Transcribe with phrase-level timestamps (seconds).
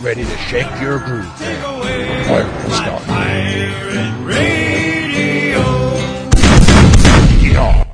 [0.00, 1.30] get ready to shake your groove.
[1.38, 3.02] Take away Fire my start.
[3.04, 5.60] Pirate Radio.
[7.52, 7.86] Yar.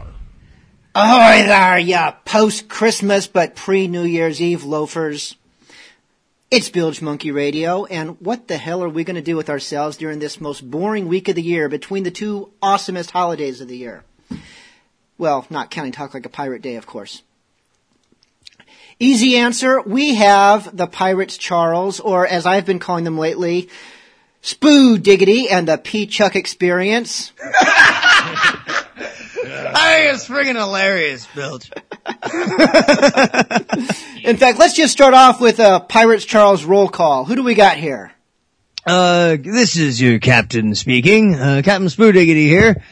[0.95, 5.37] Ahoy there, ya post-Christmas but pre-New Year's Eve loafers.
[6.49, 9.97] It's Bilge Monkey Radio, and what the hell are we going to do with ourselves
[9.97, 13.77] during this most boring week of the year between the two awesomest holidays of the
[13.77, 14.05] year?
[15.19, 17.23] Well, not counting Talk Like a Pirate Day, of course.
[18.99, 23.69] Easy answer, we have the Pirates Charles, or as I've been calling them lately,
[24.43, 27.33] Spoo Diggity and the P Chuck Experience.
[29.49, 31.71] I think it's friggin' hilarious, Bilge.
[34.25, 37.27] In fact, let's just start off with a Pirates Charles roll call.
[37.27, 38.13] Who do we got here?
[38.87, 41.35] Uh, this is your captain speaking.
[41.35, 42.83] Uh, Captain Spoodiggity here.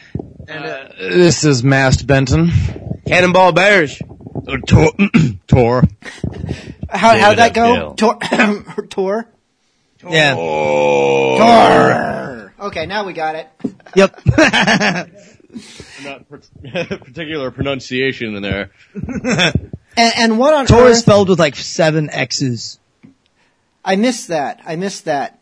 [0.47, 2.51] and This is Mast Benton.
[3.07, 3.99] Cannonball Bears.
[4.35, 4.91] Uh, Tor.
[5.47, 5.83] Tor.
[6.89, 7.93] How, how'd that go?
[7.93, 8.19] Tor,
[8.89, 9.27] Tor?
[10.07, 10.35] Yeah.
[10.35, 12.53] Tor.
[12.67, 13.47] Okay, now we got it.
[13.95, 14.19] Yep.
[16.03, 16.41] Not per-
[16.97, 18.71] particular pronunciation in there.
[19.97, 21.03] And, and what on Tor is earth?
[21.03, 22.79] spelled with like seven X's.
[23.85, 24.59] I missed that.
[24.65, 25.41] I missed that.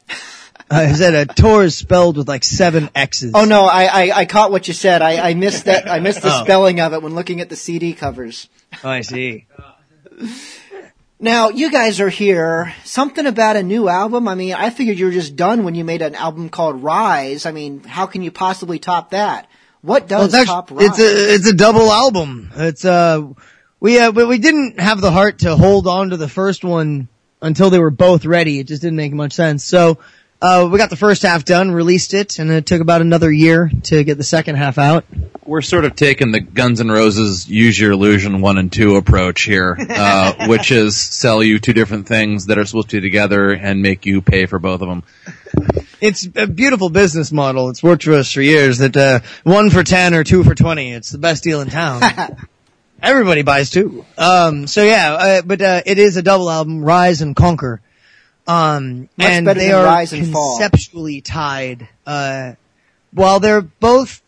[0.70, 3.32] I said a tour is spelled with like seven X's?
[3.34, 5.02] Oh no, I, I, I caught what you said.
[5.02, 5.90] I, I missed that.
[5.90, 6.44] I missed the Oh.
[6.44, 8.48] spelling of it when looking at the CD covers.
[8.84, 9.46] Oh, I see.
[11.20, 12.74] Now you guys are here.
[12.84, 14.28] Something about a new album.
[14.28, 17.46] I mean, I figured you were just done when you made an album called Rise.
[17.46, 19.48] I mean, how can you possibly top that?
[19.82, 20.86] What Well, does it's, top Rise?
[20.90, 22.52] it's a it's a double album.
[22.56, 23.22] It's uh
[23.80, 27.08] we uh but we didn't have the heart to hold on to the first one
[27.42, 28.60] until they were both ready.
[28.60, 29.64] It just didn't make much sense.
[29.64, 30.00] So
[30.44, 33.72] uh we got the first half done, released it, and it took about another year
[33.84, 35.06] to get the second half out.
[35.46, 39.42] We're sort of taking the Guns N' Roses use your illusion one and two approach
[39.42, 43.52] here, uh, which is sell you two different things that are supposed to be together
[43.52, 45.04] and make you pay for both of them.
[46.02, 47.70] It's a beautiful business model.
[47.70, 48.80] It's worked for us for years.
[48.80, 50.92] That uh, one for ten or two for twenty.
[50.92, 52.02] It's the best deal in town.
[53.02, 54.06] Everybody buys two.
[54.18, 57.82] Um, so yeah, uh, but uh, it is a double album, Rise and Conquer.
[58.46, 60.58] Um, Much and they are and Fall.
[60.58, 61.88] conceptually tied.
[62.06, 62.54] Uh,
[63.12, 64.22] while they're both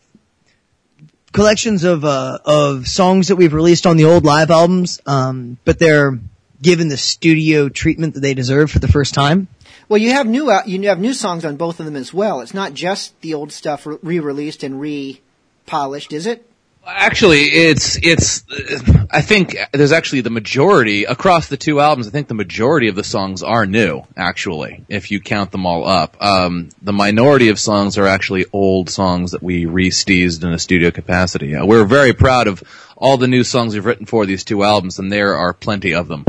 [1.32, 5.78] collections of uh, of songs that we've released on the old live albums, um, but
[5.78, 6.18] they're
[6.62, 9.48] given the studio treatment that they deserve for the first time.
[9.88, 12.40] well, you have new you have new songs on both of them as well.
[12.40, 16.48] It's not just the old stuff re- re-released and re-polished, is it?
[16.86, 18.44] Actually, it's it's.
[18.50, 22.06] uh, I think there's actually the majority across the two albums.
[22.06, 24.04] I think the majority of the songs are new.
[24.16, 28.88] Actually, if you count them all up, um, the minority of songs are actually old
[28.88, 31.56] songs that we re-steezed in a studio capacity.
[31.56, 32.62] Uh, we're very proud of
[32.96, 36.06] all the new songs we've written for these two albums, and there are plenty of
[36.06, 36.24] them.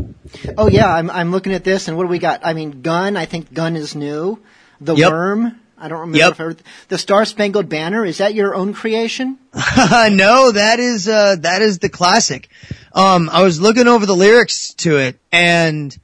[0.58, 2.42] Oh yeah, I'm I'm looking at this, and what do we got?
[2.44, 3.16] I mean, Gun.
[3.16, 4.42] I think Gun is new.
[4.82, 5.12] The Yep.
[5.12, 5.60] Worm.
[5.80, 6.32] I don't remember Yep.
[6.32, 8.04] if I heard the Star Spangled Banner.
[8.04, 9.38] Is that your own creation?
[9.54, 12.50] no, that is uh that is the classic.
[12.94, 15.96] Um I was looking over the lyrics to it and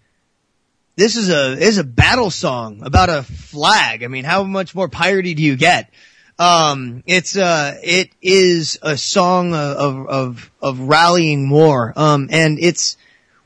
[0.96, 4.04] this is a is a battle song about a flag.
[4.04, 5.90] I mean, how much more piratey do you get?
[6.38, 11.94] Um it's uh it is a song of of of rallying war.
[11.96, 12.96] Um and it's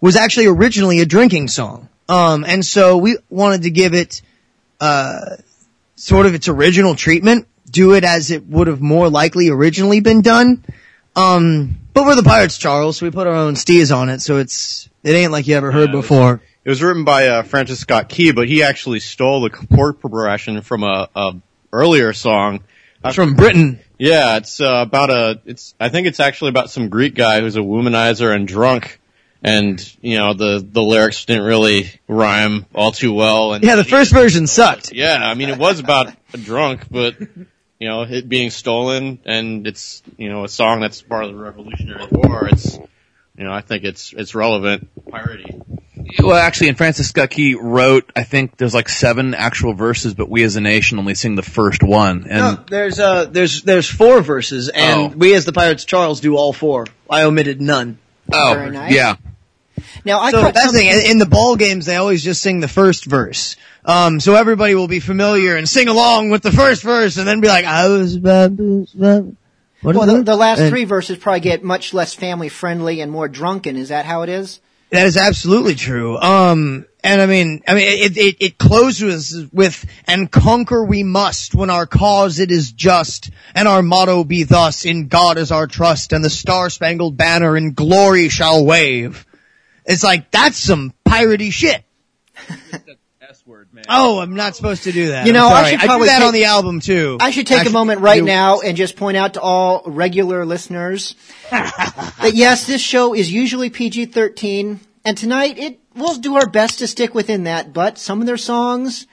[0.02, 1.88] was actually originally a drinking song.
[2.10, 4.22] Um and so we wanted to give it
[4.82, 5.38] uh
[5.98, 10.22] sort of its original treatment, do it as it would have more likely originally been
[10.22, 10.64] done.
[11.16, 14.38] Um, but we're the Pirates, Charles, so we put our own steers on it, so
[14.38, 16.42] it's, it ain't like you ever heard Yeah, it was- before.
[16.64, 20.62] It was written by uh, Francis Scott Key, but he actually stole the chord progression
[20.62, 21.36] from a, a
[21.72, 22.62] earlier song.
[23.06, 23.80] It's from Britain.
[23.98, 25.40] Yeah, it's uh, about a.
[25.46, 29.00] It's I think it's actually about some Greek guy who's a womanizer and drunk,
[29.44, 33.54] and you know the the lyrics didn't really rhyme all too well.
[33.54, 34.92] And Yeah, the first version sucked.
[34.94, 39.68] Yeah, I mean it was about a drunk, but you know it being stolen, and
[39.68, 42.48] it's you know a song that's part of the Revolutionary War.
[42.48, 42.76] It's
[43.38, 45.62] you know I think it's it's relevant piratey.
[46.20, 48.12] Well, actually, and Francis Scott Key wrote.
[48.16, 51.42] I think there's like seven actual verses, but we as a nation only sing the
[51.44, 52.26] first one.
[52.30, 55.18] And No, there's, uh, there's, there's four verses, and Oh.
[55.18, 56.86] we as the Pirates, Charles, do all four.
[57.10, 57.98] I omitted none.
[58.32, 58.94] oh, nice.
[58.94, 59.16] yeah.
[60.08, 61.12] Now I So that's the thing.
[61.12, 63.58] In the ball games, they always just sing the first verse.
[63.86, 67.42] Um, so everybody will be familiar and sing along with the first verse, and then
[67.42, 68.88] be like, "I was about to."
[69.82, 73.12] What Well, the, the last And- three verses probably get much less family friendly and
[73.12, 73.78] more drunken.
[73.78, 74.60] Is that how it is?
[74.90, 76.18] That is absolutely true.
[76.18, 81.54] Um, and I mean, I mean, it, it, it closes with, and conquer we must
[81.54, 85.68] when our cause it is just, and our motto be thus, in God is our
[85.68, 89.26] trust, and the star spangled banner in glory shall wave.
[89.88, 91.84] It's like, that's some piratey shit.
[93.30, 93.84] S word, man.
[93.90, 95.28] Oh, I'm not supposed to do that.
[95.28, 97.18] You know, I'm I should do probably that take- on the album too.
[97.20, 100.46] I should take a moment right do- now and just point out to all regular
[100.46, 101.16] listeners
[101.52, 106.88] that yes, this show is usually PG-13, and tonight it we'll do our best to
[106.88, 107.74] stick within that.
[107.74, 109.08] But some of their songs,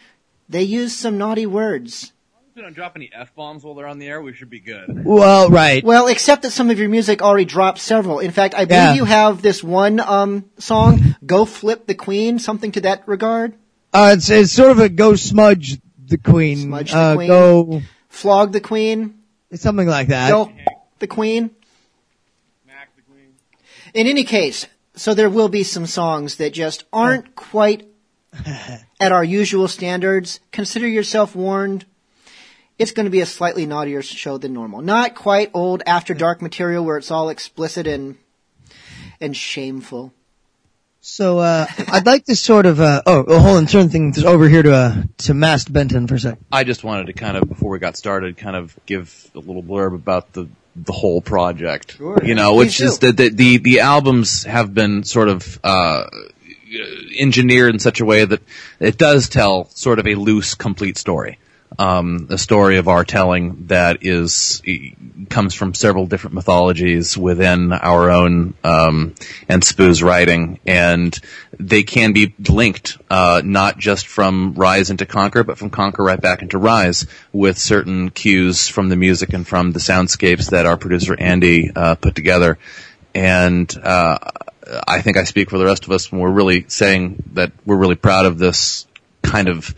[0.49, 2.13] they use some naughty words.
[2.55, 4.61] If we don't drop any f bombs while they're on the air, we should be
[4.61, 5.05] good.
[5.05, 5.83] Well, right.
[5.83, 8.21] Well, except that some of your music already dropped several.
[8.21, 8.95] In fact, I believe Yeah.
[8.95, 13.55] you have this one um, song, "Go Flip the Queen," something to that regard.
[13.93, 16.59] Uh, it's, it's sort of a go smudge the queen.
[16.59, 17.27] Smudge the uh, queen.
[17.27, 19.19] Go, "Flog the Queen,"
[19.51, 20.31] it's something like that.
[20.31, 20.53] "Go
[21.01, 21.51] the Queen."
[23.95, 27.89] In any case, so there will be some songs that just aren't quite
[29.01, 30.39] at our usual standards.
[30.53, 31.85] Consider yourself warned.
[32.79, 34.83] It's going to be a slightly naughtier show than normal.
[34.83, 38.17] Not quite old after dark material where it's all explicit and
[39.21, 40.13] and shameful.
[41.01, 44.49] So uh, I'd like to sort of uh, oh oh, hold on, turn things over
[44.49, 46.39] here to uh, to Mast Benton for a sec.
[46.51, 49.63] I just wanted to kind of, before we got started, kind of give a little
[49.63, 51.97] blurb about the the whole project.
[51.99, 52.19] Sure.
[52.25, 56.05] You know, Please which is that the, the the albums have been sort of uh
[57.17, 58.41] engineered in such a way that
[58.81, 61.39] it does tell sort of a loose, complete story.
[61.79, 64.63] Um, a story of our telling that is
[65.29, 69.15] comes from several different mythologies within our own um,
[69.49, 71.19] and Spoo's writing, and
[71.59, 76.21] they can be linked uh, not just from Rise into Conquer, but from Conquer right
[76.21, 80.77] back into Rise with certain cues from the music and from the soundscapes that our
[80.77, 82.59] producer Andy uh, put together.
[83.15, 84.19] And uh,
[84.87, 87.77] I think I speak for the rest of us when we're really saying that we're
[87.77, 88.87] really proud of this
[89.23, 89.75] kind of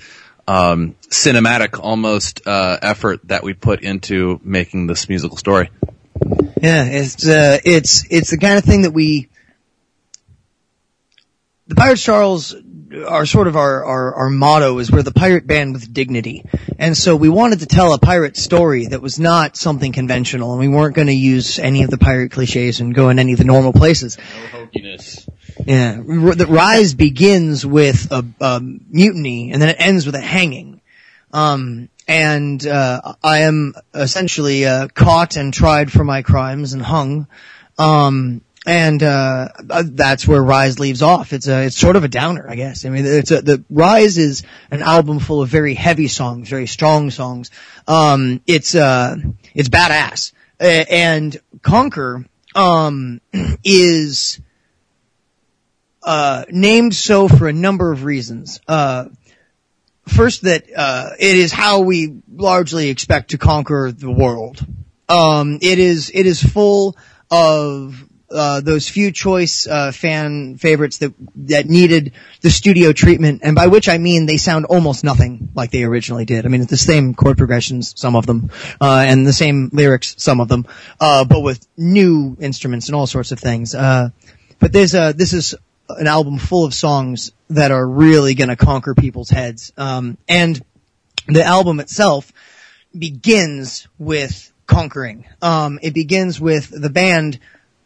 [0.47, 5.71] um, cinematic almost uh, effort that we put into making this musical story.
[6.63, 9.29] Yeah, it's uh, it's it's the kind of thing that we.
[11.69, 12.55] The Pirates Charles
[13.07, 16.45] are sort of our, our, our motto is we're the pirate band with dignity.
[16.79, 20.61] And so we wanted to tell a pirate story that was not something conventional and
[20.61, 23.39] we weren't going to use any of the pirate cliches and go in any of
[23.39, 24.19] the normal places.
[24.19, 25.29] No hokiness.
[25.65, 30.81] Yeah, the rise begins with a, a mutiny and then it ends with a hanging.
[31.33, 37.27] Um, and uh, I am essentially uh, caught and tried for my crimes and hung.
[37.79, 41.33] Um, and uh, that's where Rise leaves off.
[41.33, 42.85] It's a it's sort of a downer, I guess.
[42.85, 46.67] I mean, it's a, the Rise is an album full of very heavy songs, very
[46.67, 47.53] strong songs.
[47.87, 49.17] Um, it's uh,
[49.55, 53.21] it's badass, and Conquer um,
[53.65, 54.41] is
[56.07, 58.61] uh, named so for a number of reasons.
[58.67, 59.07] Uh,
[60.07, 64.65] first, that uh, it is how we largely expect to conquer the world.
[65.09, 66.97] Um, it is it is full
[67.31, 73.57] of uh, those few choice uh, fan favorites that that needed the studio treatment, and
[73.57, 76.47] by which I mean they sound almost nothing like they originally did.
[76.47, 80.15] I mean, it's the same chord progressions, some of them, uh, and the same lyrics,
[80.19, 80.67] some of them,
[81.01, 83.75] uh, but with new instruments and all sorts of things.
[83.75, 84.11] Uh,
[84.61, 85.57] but there's a this is
[85.89, 89.73] an album full of songs that are really going to conquer people's heads.
[89.77, 90.61] Um, and
[91.27, 92.33] the album itself
[92.97, 95.27] begins with conquering.
[95.43, 97.39] Um, it begins with the band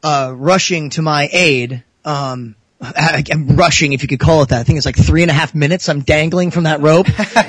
[0.03, 1.85] uh, rushing to my aid.
[2.05, 4.61] Um, I, am rushing, if you could call it that.
[4.61, 5.91] I think it's like three and a half minutes.
[5.91, 7.07] I'm dangling from that rope,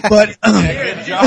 [0.10, 1.24] but um, Good job.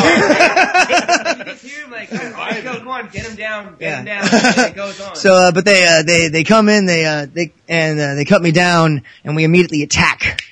[2.63, 4.25] go, go on, get him down, get him down.
[4.31, 5.17] It goes on.
[5.17, 8.27] So, uh, but they, uh, they, they come in, they, uh, they, and, uh, they
[8.27, 10.43] cut me down, and we immediately attack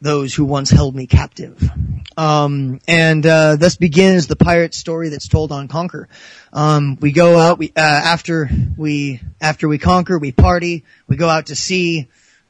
[0.00, 1.68] those who once held me captive.
[2.16, 6.08] Um, and, uh, thus begins the pirate story that's told on Conquer.
[6.52, 11.28] Um, we go out, we, uh, after we, after we conquer, we party, we go
[11.28, 12.06] out to sea,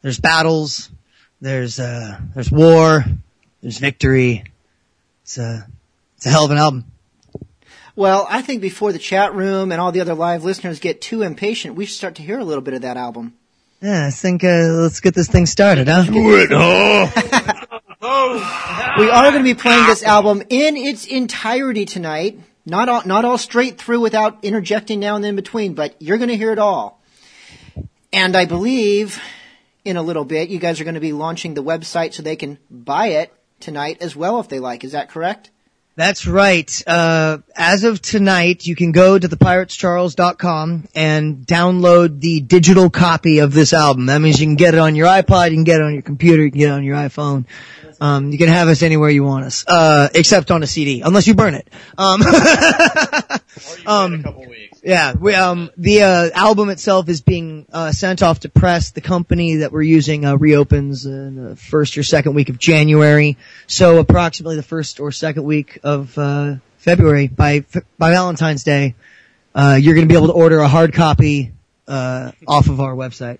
[0.07, 0.89] there's battles,
[1.41, 3.05] there's, uh, there's war,
[3.61, 4.45] there's victory.
[5.25, 5.67] It's a,
[6.17, 6.85] it's a hell of an album.
[7.97, 11.23] Well, I think before the chat room and all the other live listeners get too
[11.23, 13.35] impatient, we should start to hear a little bit of that album.
[13.83, 16.05] Yeah, I think uh, let's get this thing started, huh?
[16.05, 17.63] Do it, huh?
[18.99, 22.39] We are going to be playing this album in its entirety tonight.
[22.65, 26.19] Not all, not all straight through without interjecting now and then in between, but you're
[26.19, 27.03] going to hear it all.
[28.13, 29.21] And I believe
[29.87, 32.37] in a little bit you guys are going to be launching the website so they
[32.37, 34.85] can buy it tonight as well if they like.
[34.85, 35.51] Is that correct?
[35.97, 36.71] That's right.
[36.87, 43.55] Uh, as of tonight, you can go to thepiratescharles.com and download the digital copy of
[43.55, 44.07] this album.
[44.07, 46.03] That means you can get it on your iPod, you can get it on your
[46.03, 47.47] computer, you can get it on your iPhone.
[47.99, 51.27] Um, you can have us anywhere you want us, uh, except on a CD, unless
[51.27, 51.67] you burn it.
[51.97, 52.21] Um,
[53.87, 54.76] um, a couple weeks.
[54.87, 58.93] Yeah, we, um, the uh, album itself is being uh, sent off to press.
[58.93, 63.37] The company that we're using uh, reopens in the first or second week of January,
[63.67, 67.27] so approximately the first or second week of uh, February.
[67.27, 67.65] By
[67.99, 68.95] by Valentine's Day,
[69.57, 71.51] uh, you're going to be able to order a hard copy
[71.89, 73.39] uh, off of our website.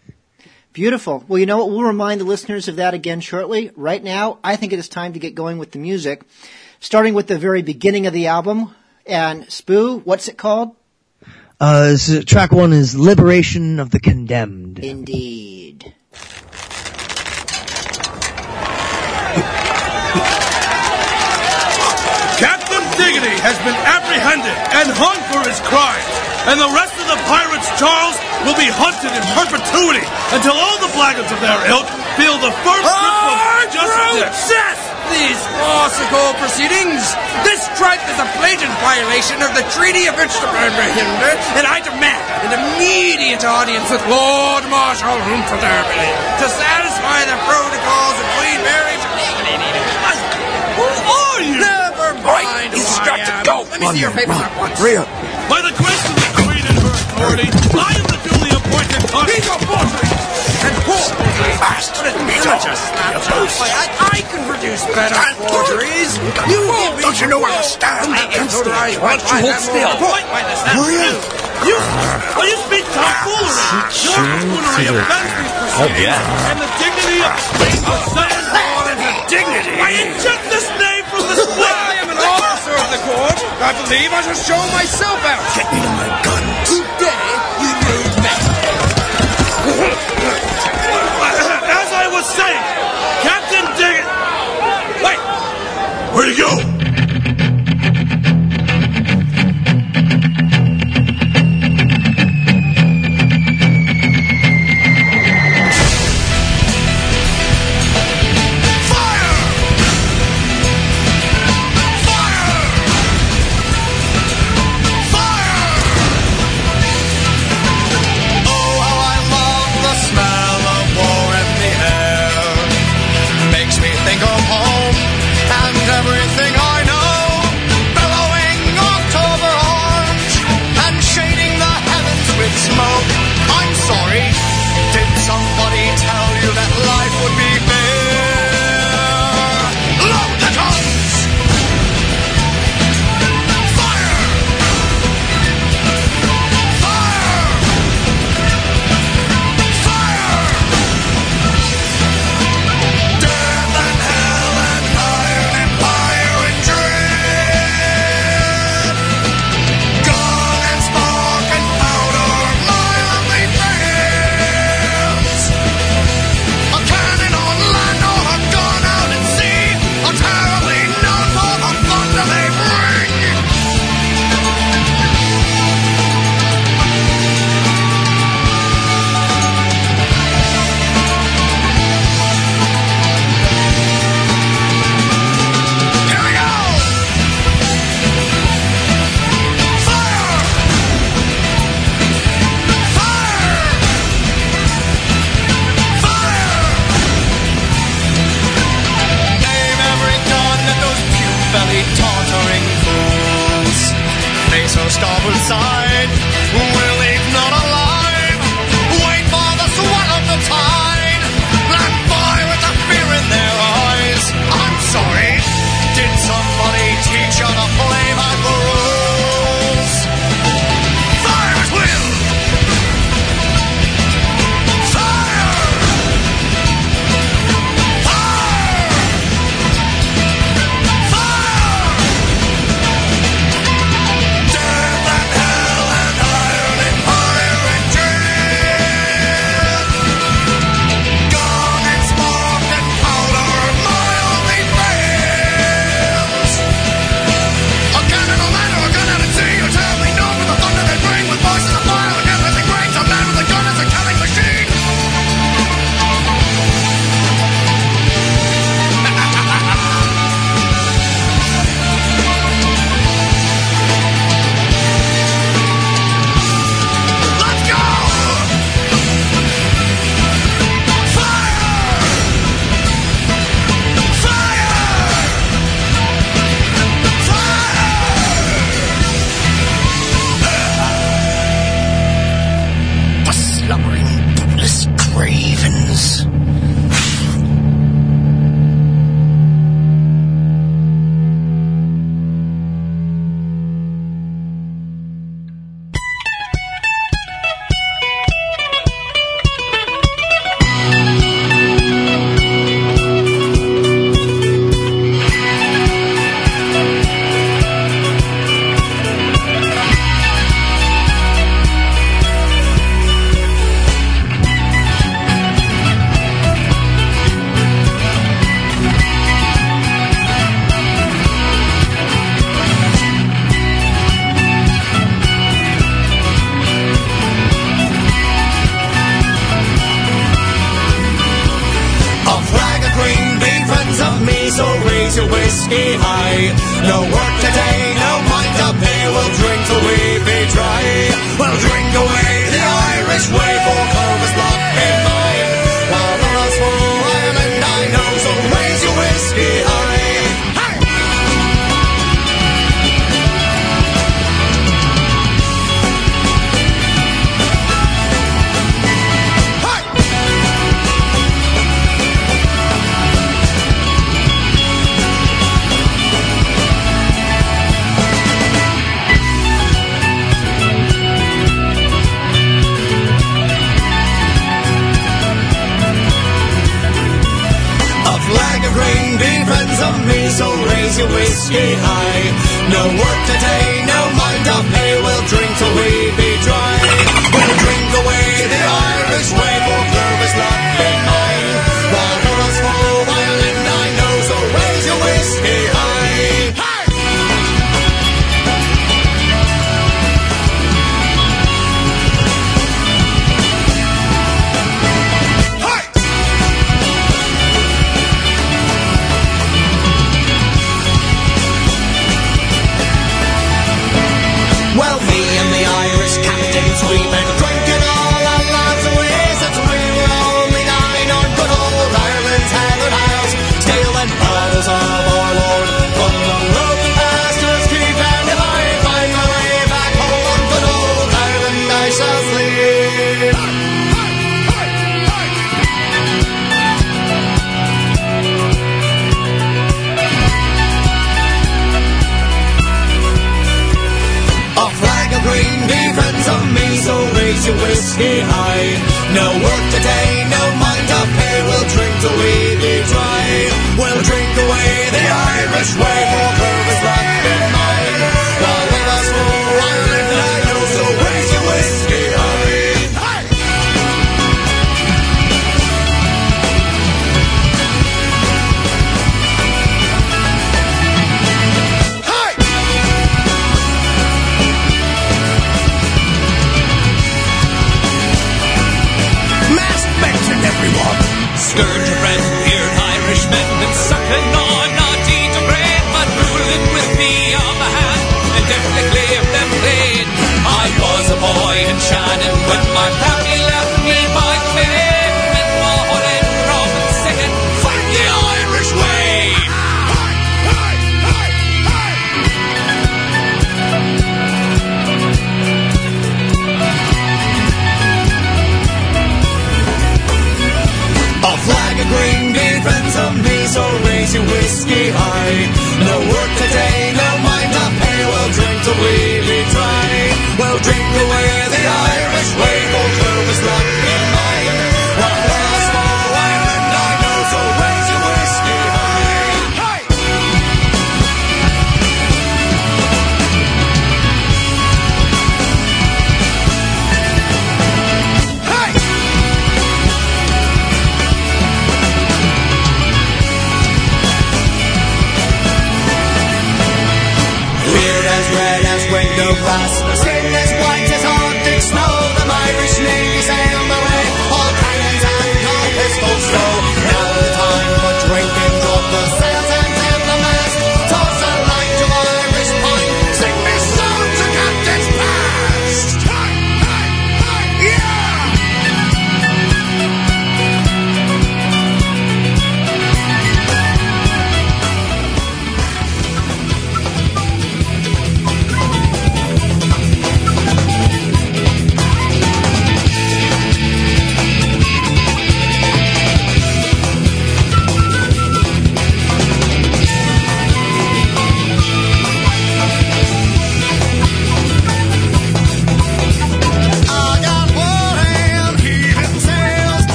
[0.73, 1.25] Beautiful.
[1.29, 1.71] Well, you know what?
[1.71, 3.71] We'll remind the listeners of that again shortly.
[3.77, 6.25] Right now, I think it is time to get going with the music,
[6.81, 8.75] starting with the very beginning of the album.
[9.07, 10.75] And Spoo, what's it called?
[11.59, 15.95] Uh, this is- track one is "Liberation of the Condemned." Indeed.
[22.37, 26.13] Captain Diggity has been apprehended and hung for his crimes,
[26.53, 30.05] and the rest of the pirates, Charles, will be hunted in perpetuity
[30.37, 34.33] until all the blackguards of their ilk feel the first grip of justice.
[34.49, 34.81] Cess
[35.13, 37.01] these farcical proceedings.
[37.47, 42.53] This strike is a blatant violation of the Treaty of Insterberg-Hinder, and I demand an
[42.57, 49.05] immediate audience with Lord Marshal Humphrey to satisfy the protocols of Queen Mary's
[50.77, 51.61] Who are you?
[51.61, 53.45] Never mind He's who I to am.
[53.45, 53.57] go.
[53.71, 54.81] Let me see your papers at once.
[54.81, 59.49] By the grace of the Queen and her authority, I am the duly appointed He's
[59.49, 60.16] a
[61.15, 62.15] whore Bastard!
[62.17, 65.17] Why, I, I can produce better
[65.49, 66.17] forgeries.
[66.21, 68.13] You oh, give me Don't you know where to stand?
[68.13, 68.67] I am so.
[69.01, 69.93] Why don't you hold still?
[69.97, 70.61] This.
[70.73, 71.47] Hurry up!
[71.65, 71.77] You,
[72.37, 73.89] well, you speak tomfoolery.
[74.05, 76.21] Your buffoonery offends these proceedings.
[76.47, 77.33] And the dignity of
[77.89, 79.75] ascends more than the dignity.
[79.81, 83.39] I eject this name from the I am an officer of the court.
[83.65, 85.43] I believe I shall show myself out.
[85.57, 86.46] Get me to my guns.
[92.27, 92.63] Saying,
[93.23, 94.07] Captain Diggett.
[95.05, 95.19] Wait,
[96.15, 96.66] Where'd he go?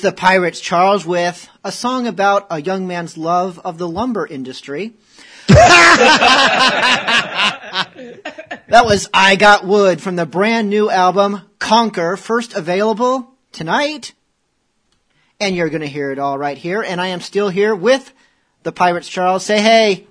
[0.00, 4.94] The Pirates Charles with a song about a young man's love of the lumber industry.
[5.48, 5.54] that
[8.84, 14.12] was I Got Wood from the brand new album Conquer, first available tonight.
[15.40, 16.82] And you're going to hear it all right here.
[16.82, 18.12] And I am still here with
[18.62, 19.44] the Pirates Charles.
[19.44, 20.06] Say hey.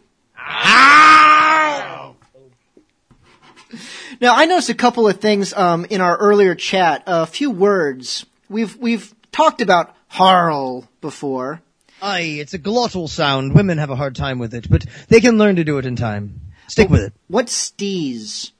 [4.19, 7.03] Now I noticed a couple of things um, in our earlier chat.
[7.05, 11.61] A few words we've we've talked about Harl before.
[12.01, 13.55] Aye, it's a glottal sound.
[13.55, 15.95] Women have a hard time with it, but they can learn to do it in
[15.95, 16.41] time.
[16.67, 17.13] Stick with it.
[17.27, 18.51] What's steez?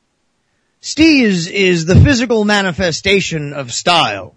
[0.82, 4.36] Steez is the physical manifestation of style.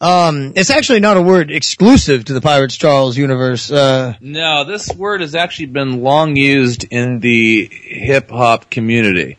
[0.00, 3.70] Um, it's actually not a word exclusive to the Pirates Charles universe.
[3.70, 9.36] Uh, No, this word has actually been long used in the hip hop community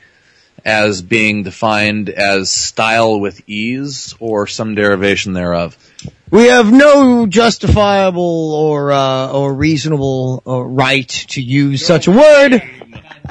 [0.63, 5.76] as being defined as style with ease or some derivation thereof.
[6.32, 12.63] We have no justifiable or uh, or reasonable uh, right to use such a word.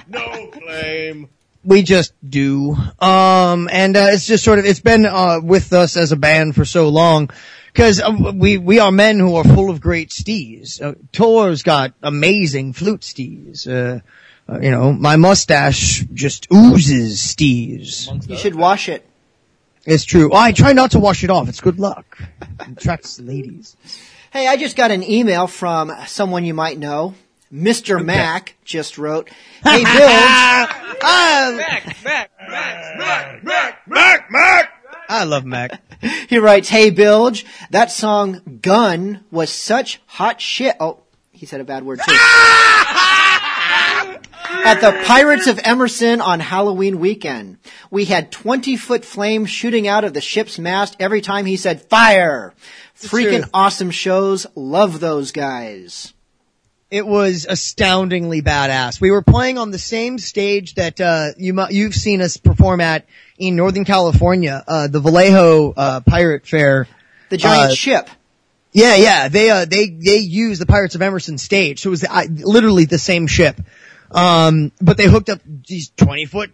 [0.07, 1.31] No claim.
[1.65, 2.77] We just do.
[3.01, 6.55] Um, and uh, it's just sort of it's been uh, with us as a band
[6.55, 7.31] for so long
[7.73, 10.83] because uh, we we are men who are full of great steez.
[10.83, 13.67] Uh, Tor's got amazing flute steez.
[13.67, 14.01] Uh,
[14.47, 18.29] uh, you know, my mustache just oozes steez.
[18.29, 19.07] You should wash it.
[19.87, 20.33] It's true.
[20.35, 21.49] I try not to wash it off.
[21.49, 22.19] It's good luck.
[22.61, 23.77] It attracts ladies.
[24.33, 27.15] Hey, I just got an email from someone you might know.
[27.53, 28.05] Mr.
[28.05, 29.29] Mac just wrote,
[29.65, 30.67] Hey Bill, uh,
[35.09, 35.81] I love Mac.
[36.29, 40.77] he writes, Hey Bilge, that song Gun was such hot shit.
[40.79, 41.01] Oh,
[41.33, 42.15] he said a bad word too.
[44.49, 47.59] At the Pirates of Emerson on Halloween weekend,
[47.91, 51.83] we had 20 foot flames shooting out of the ship's mast every time he said
[51.83, 52.55] fire.
[52.97, 54.47] Freaking awesome shows.
[54.55, 56.13] Love those guys.
[56.91, 59.01] It was astoundingly badass.
[59.01, 62.81] We were playing on the same stage that uh, you mu- you've seen us perform
[62.81, 63.07] at
[63.39, 66.89] in Northern California, uh, the Vallejo uh, Pirate Fair.
[67.29, 68.11] The giant Uh, ship.
[68.73, 69.29] Yeah, yeah.
[69.29, 72.85] They uh they they used the Pirates of Emerson stage, so it was uh, literally
[72.85, 73.61] the same ship.
[74.11, 76.53] Um, but they hooked up these twenty foot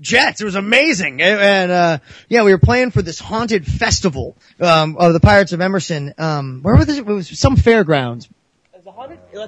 [0.00, 0.40] jets.
[0.40, 4.96] It was amazing, and, and uh, yeah, we were playing for this haunted festival um,
[4.96, 6.14] of the Pirates of Emerson.
[6.18, 6.98] Um, where was it?
[6.98, 8.28] It was some fairgrounds.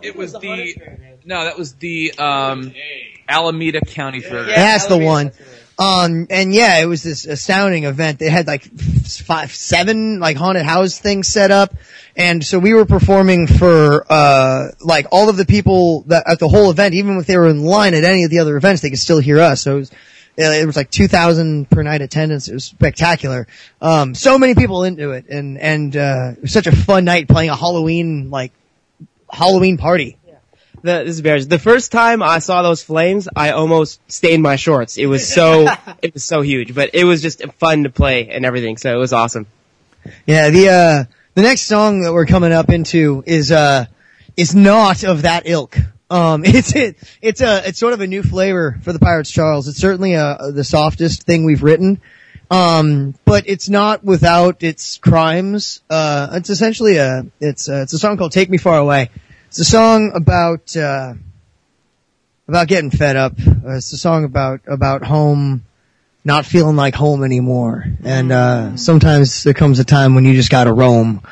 [0.03, 0.75] It was the
[1.25, 2.73] no, that was the um,
[3.29, 4.45] Alameda County Fair.
[4.45, 5.33] That's the one.
[5.79, 8.19] Um, and yeah, it was this astounding event.
[8.19, 11.73] They had like five, seven like haunted house things set up.
[12.17, 16.49] And so we were performing for, uh, like all of the people that at the
[16.49, 18.91] whole event, even if they were in line at any of the other events, they
[18.91, 19.61] could still hear us.
[19.61, 19.93] So it was,
[20.37, 22.49] it was like 2,000 per night attendance.
[22.49, 23.47] It was spectacular.
[23.81, 27.29] Um, so many people into it and, and, uh, it was such a fun night
[27.29, 28.53] playing a Halloween, like,
[29.31, 30.17] Halloween party.
[30.83, 31.49] The, this is Bears.
[31.49, 34.97] The first time I saw those flames, I almost stained my shorts.
[34.97, 35.67] It was so,
[36.03, 38.99] it was so huge, but it was just fun to play and everything, so it
[38.99, 39.47] was awesome.
[40.27, 43.87] Yeah, the uh the next song that we're coming up into is uh
[44.37, 45.77] is not of that ilk.
[46.11, 49.69] Um it's it, it's a it's sort of a new flavor for the Pirates Charles.
[49.69, 52.01] It's certainly uh the softest thing we've written.
[52.51, 55.83] Um but it's not without its crimes.
[55.91, 59.11] Uh it's essentially a it's uh, it's a song called Take Me Far Away.
[59.49, 61.15] It's a song about uh
[62.47, 63.35] about getting fed up.
[63.39, 65.65] Uh, it's a song about about home
[66.25, 67.85] not feeling like home anymore.
[68.05, 71.23] And uh sometimes there comes a time when you just gotta roam.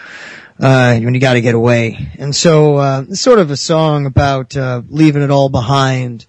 [0.59, 2.13] uh, when you got to get away.
[2.19, 6.25] And so uh, it's sort of a song about uh, leaving it all behind.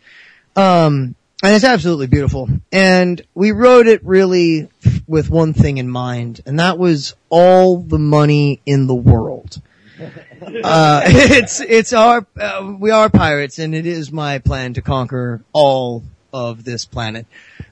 [0.54, 2.50] Um, and it's absolutely beautiful.
[2.70, 4.68] And we wrote it really
[5.08, 9.62] with one thing in mind, and that was all the money in the world.
[10.64, 15.44] Uh, it's it's our uh, we are pirates, and it is my plan to conquer
[15.54, 17.26] all of this planet.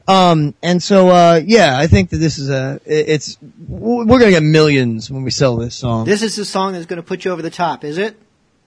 [0.08, 4.44] Um, and so uh, yeah, I think that this is a it's we're gonna get
[4.44, 6.06] millions when we sell this song.
[6.06, 8.18] This is the song that's going to put you over the top, is it?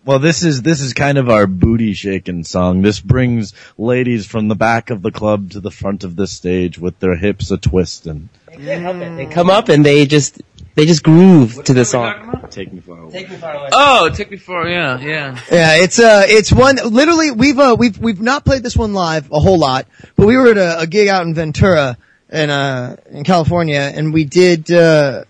[0.04, 2.82] Well, this is this is kind of our booty shaking song.
[2.82, 6.78] This brings ladies from the back of the club to the front of the stage
[6.78, 8.30] with their hips a twisting.
[8.56, 10.40] They come up and they just
[10.78, 12.46] they just groove to the song.
[12.50, 13.12] Take me far away.
[13.12, 13.68] Take me far away.
[13.72, 15.40] Oh, take me for yeah, yeah.
[15.50, 16.76] Yeah, it's uh, it's one.
[16.76, 20.36] Literally, we've uh, we've we've not played this one live a whole lot, but we
[20.36, 21.98] were at a, a gig out in Ventura,
[22.30, 25.24] in uh, in California, and we did uh,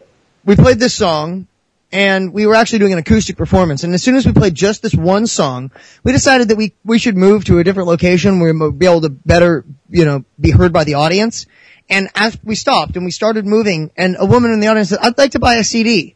[0.44, 1.46] we played this song,
[1.92, 3.84] and we were actually doing an acoustic performance.
[3.84, 5.70] And as soon as we played just this one song,
[6.04, 9.00] we decided that we we should move to a different location where we'd be able
[9.00, 11.46] to better, you know, be heard by the audience.
[11.90, 14.98] And as we stopped and we started moving, and a woman in the audience said,
[15.01, 16.14] "I'd like to buy a CD."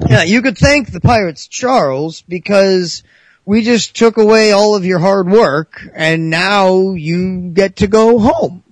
[0.09, 3.03] Yeah, you could thank the Pirates Charles because
[3.45, 8.19] we just took away all of your hard work and now you get to go
[8.19, 8.63] home.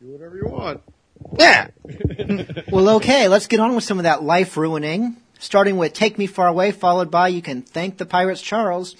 [0.00, 0.82] Do whatever you want.
[1.38, 1.68] Yeah.
[2.70, 5.16] Well, okay, let's get on with some of that life ruining.
[5.40, 8.94] Starting with Take Me Far Away, followed by You Can Thank the Pirates Charles.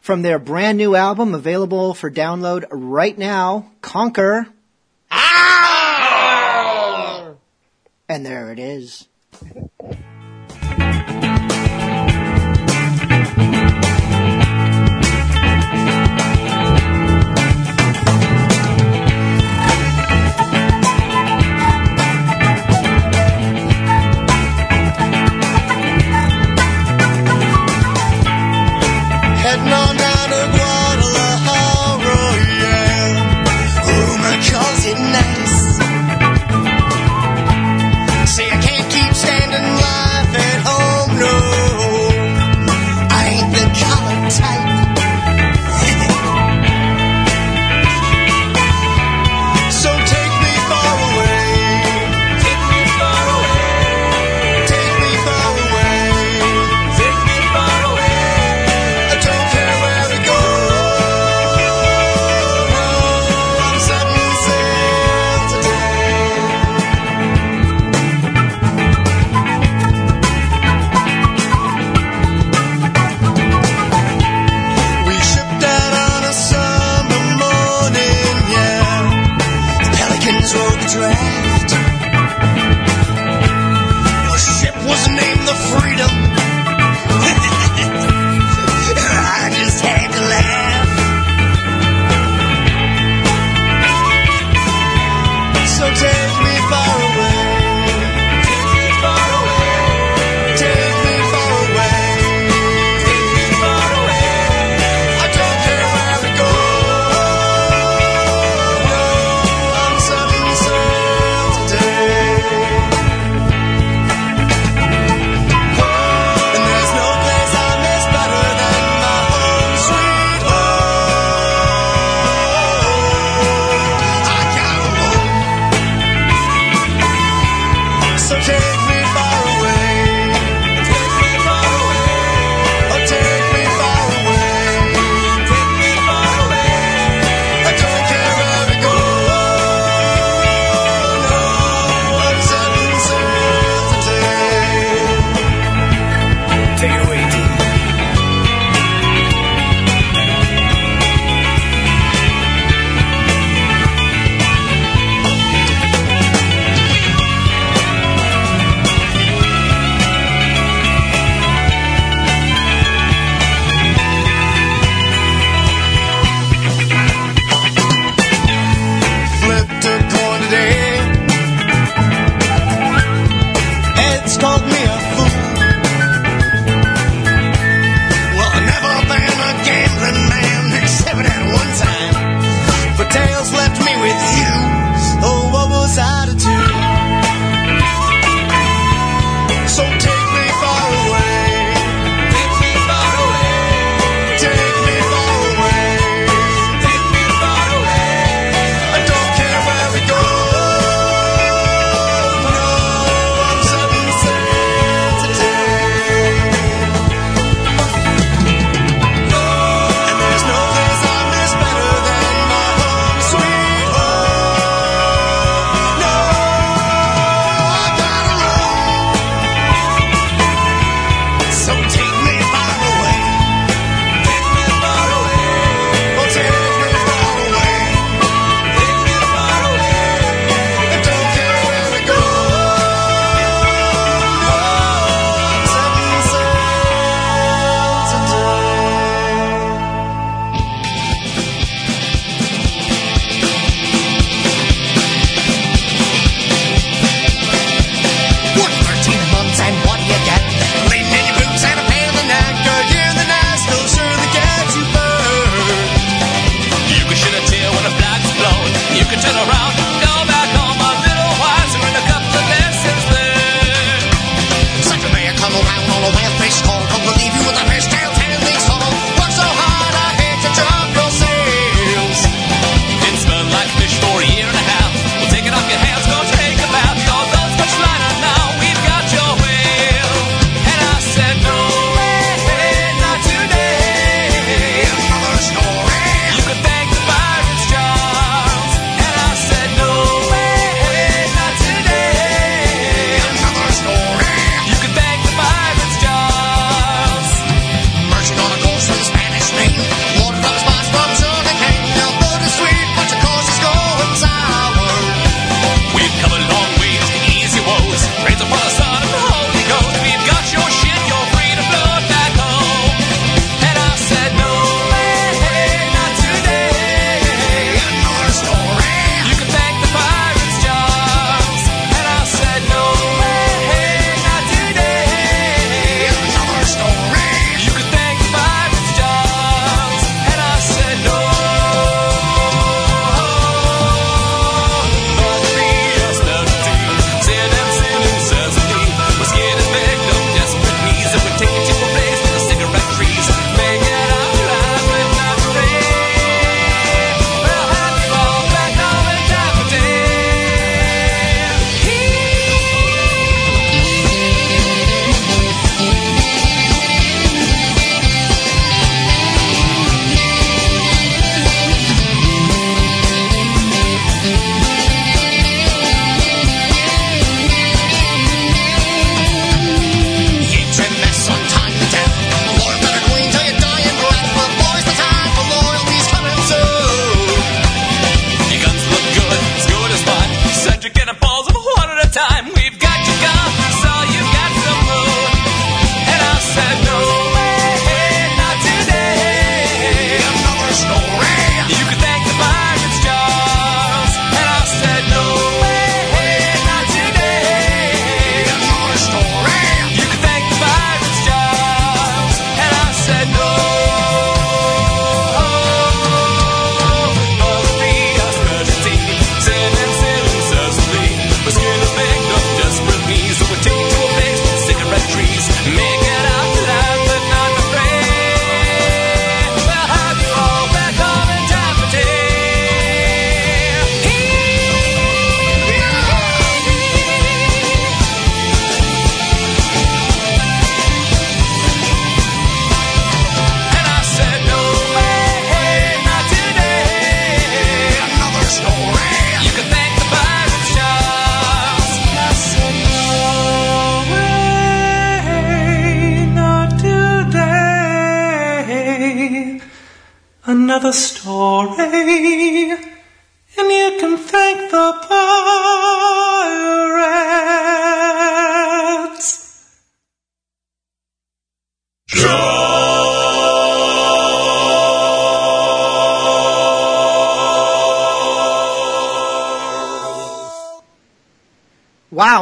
[0.00, 4.46] From their brand new album, available for download right now, Conquer.
[5.10, 5.90] Ah!
[8.08, 9.06] And there it is.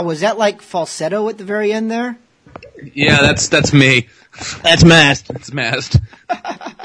[0.09, 2.19] Was that like falsetto at the very end there?
[2.95, 4.09] Yeah, that's that's me.
[4.63, 5.29] That's mast.
[5.29, 5.97] That's mast.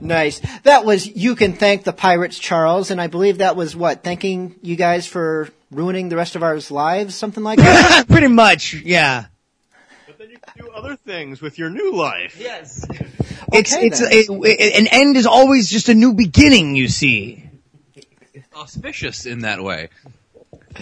[0.00, 0.40] Nice.
[0.64, 4.02] That was You Can Thank the Pirates, Charles, and I believe that was what?
[4.02, 7.14] Thanking you guys for ruining the rest of our lives?
[7.14, 8.04] Something like that?
[8.08, 9.26] Pretty much, yeah.
[10.06, 12.36] But then you can do other things with your new life.
[12.38, 12.84] Yes.
[13.52, 14.12] It's Okay, it's then.
[14.12, 14.26] it,
[14.60, 16.76] it- an end is always just a new beginning.
[16.76, 17.48] You see.
[18.54, 19.88] Auspicious in that way.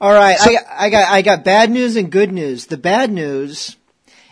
[0.00, 2.66] All right, I, I got I got bad news and good news.
[2.66, 3.76] The bad news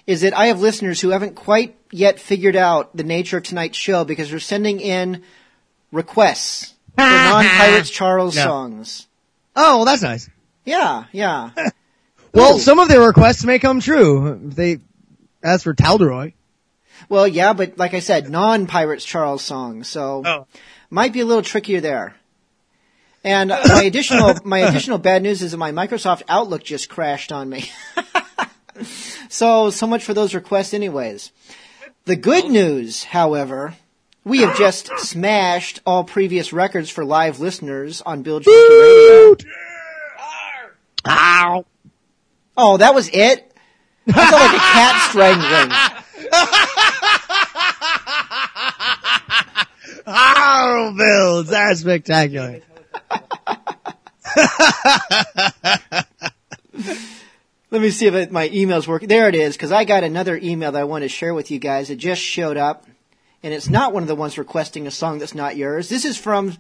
[0.07, 3.79] is that I have listeners who haven't quite yet figured out the nature of tonight's
[3.79, 5.23] show because they're sending in
[5.91, 8.43] requests for non-Pirates Charles No.
[8.45, 9.07] songs.
[9.57, 10.29] Oh, well, that's nice.
[10.65, 11.51] Yeah, yeah.
[12.35, 12.59] Well, Ooh.
[12.59, 14.41] some of their requests may come true.
[14.43, 14.79] They,
[15.41, 16.33] as for Talderoy,
[17.09, 20.47] Well, yeah, but like I said, non-Pirates Charles songs, so Oh.
[20.91, 22.17] might be a little trickier there.
[23.25, 27.49] And my additional my additional bad news is that my Microsoft Outlook just crashed on
[27.49, 27.71] me.
[29.29, 31.33] so so much for those requests, anyways.
[32.05, 33.75] The good news, however,
[34.25, 39.37] we have just smashed all previous records for live listeners on Bilge Monkey Radio.
[41.07, 41.65] ow,
[42.57, 43.51] Oh, that was it.
[44.07, 45.71] That sounded like a cat strangling.
[50.07, 52.61] ow, Bills, that's spectacular.
[57.71, 59.09] Let me see if it, my email's working.
[59.09, 61.59] There it is, because I got another email that I want to share with you
[61.59, 61.91] guys.
[61.91, 62.87] It just showed up,
[63.43, 65.89] and it's not one of the ones requesting a song that's not yours.
[65.89, 66.57] This is from, I'm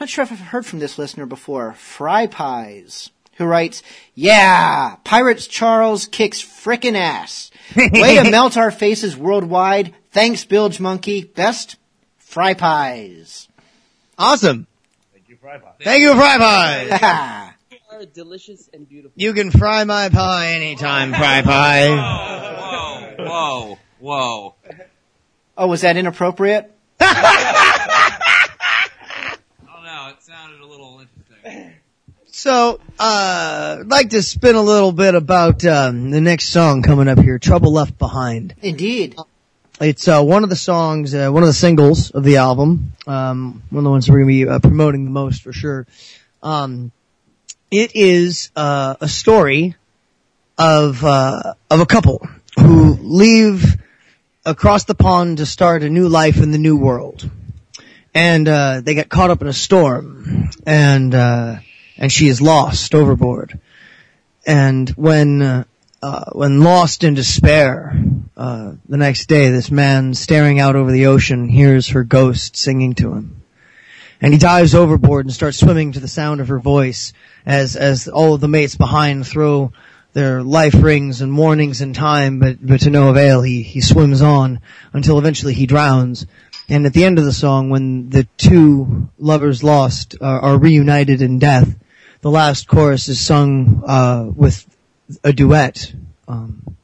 [0.00, 3.84] not sure if I've heard from this listener before, Fry Pies, who writes,
[4.14, 7.52] Yeah, Pirates Charles kicks frickin' ass.
[7.76, 9.94] Way to melt our faces worldwide.
[10.10, 11.22] Thanks, Bilge Monkey.
[11.22, 11.76] Best,
[12.18, 13.46] Fry Pies.
[14.18, 14.66] Awesome.
[15.42, 15.72] Thank you, Fry Pie.
[15.82, 17.54] Thank you, Fry Pie.
[17.92, 19.12] Are delicious and beautiful.
[19.16, 23.16] You can fry my pie anytime, Fry Pie.
[23.18, 24.54] Whoa, whoa, whoa.
[25.58, 26.72] oh, was that inappropriate?
[27.00, 28.28] I
[29.66, 30.08] don't know.
[30.10, 31.72] It sounded a little interesting.
[32.28, 37.08] So, uh, I'd like to spin a little bit about um, the next song coming
[37.08, 39.16] up here, "Trouble Left Behind." Indeed.
[39.82, 42.92] It's uh, one of the songs, uh, one of the singles of the album.
[43.04, 45.88] Um, one of the ones we're going to be uh, promoting the most for sure.
[46.40, 46.92] Um,
[47.68, 49.74] it is uh, a story
[50.56, 52.24] of uh, of a couple
[52.56, 53.74] who leave
[54.46, 57.28] across the pond to start a new life in the new world,
[58.14, 61.56] and uh, they get caught up in a storm, and uh,
[61.96, 63.58] and she is lost overboard.
[64.46, 65.66] And when
[66.02, 67.96] uh, uh, when lost in despair,
[68.36, 72.94] uh, the next day, this man staring out over the ocean hears her ghost singing
[72.94, 73.42] to him.
[74.20, 77.12] And he dives overboard and starts swimming to the sound of her voice
[77.46, 79.72] as, as all of the mates behind throw
[80.12, 84.22] their life rings and warnings in time, but, but to no avail, he, he swims
[84.22, 84.60] on
[84.92, 86.26] until eventually he drowns.
[86.68, 91.22] And at the end of the song, when the two lovers lost are, are reunited
[91.22, 91.74] in death,
[92.20, 94.66] the last chorus is sung, uh, with
[95.24, 95.92] a duet,
[96.28, 96.76] um,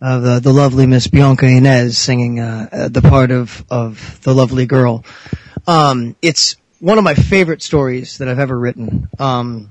[0.00, 4.34] of the, the lovely Miss Bianca Inez singing, uh, uh, the part of, of the
[4.34, 5.04] lovely girl.
[5.66, 9.08] Um, it's one of my favorite stories that I've ever written.
[9.18, 9.70] Um,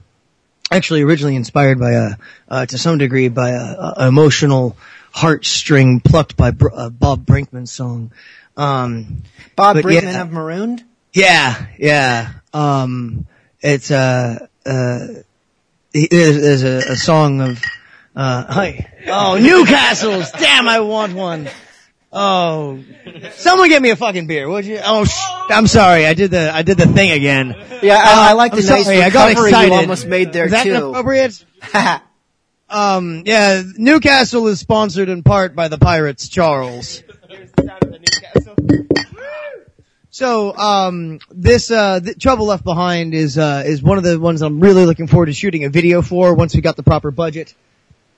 [0.71, 2.09] actually originally inspired by a,
[2.49, 4.75] uh, to some degree by a, a emotional
[5.13, 8.11] heartstring plucked by Br- uh, Bob Brinkman's song.
[8.57, 9.23] Um,
[9.55, 10.21] Bob Brinkman yeah.
[10.21, 10.83] of Marooned?
[11.13, 12.33] yeah, yeah.
[12.53, 13.27] Um,
[13.61, 15.07] it's uh, uh,
[15.93, 17.63] there's, there's a, a song of
[18.15, 18.91] uh, hi.
[19.07, 20.31] Oh, Newcastle's.
[20.31, 21.49] Damn, I want one.
[22.17, 22.79] Oh,
[23.33, 24.79] someone get me a fucking beer, would you?
[24.83, 25.11] Oh, sh-
[25.49, 26.05] I'm sorry.
[26.05, 27.53] I did the I did the thing again.
[27.83, 29.67] Yeah, I, I Uh, like the I'm nice sorry, I got excited.
[29.73, 30.75] you almost made there Is that too.
[30.89, 31.43] appropriate?
[32.67, 37.03] Um, yeah, Newcastle is sponsored in part by the Pirates, Charles.
[40.09, 44.61] So, um, this, uh, Trouble Left Behind is, uh, is one of the ones I'm
[44.61, 47.53] really looking forward to shooting a video for once we got the proper budget.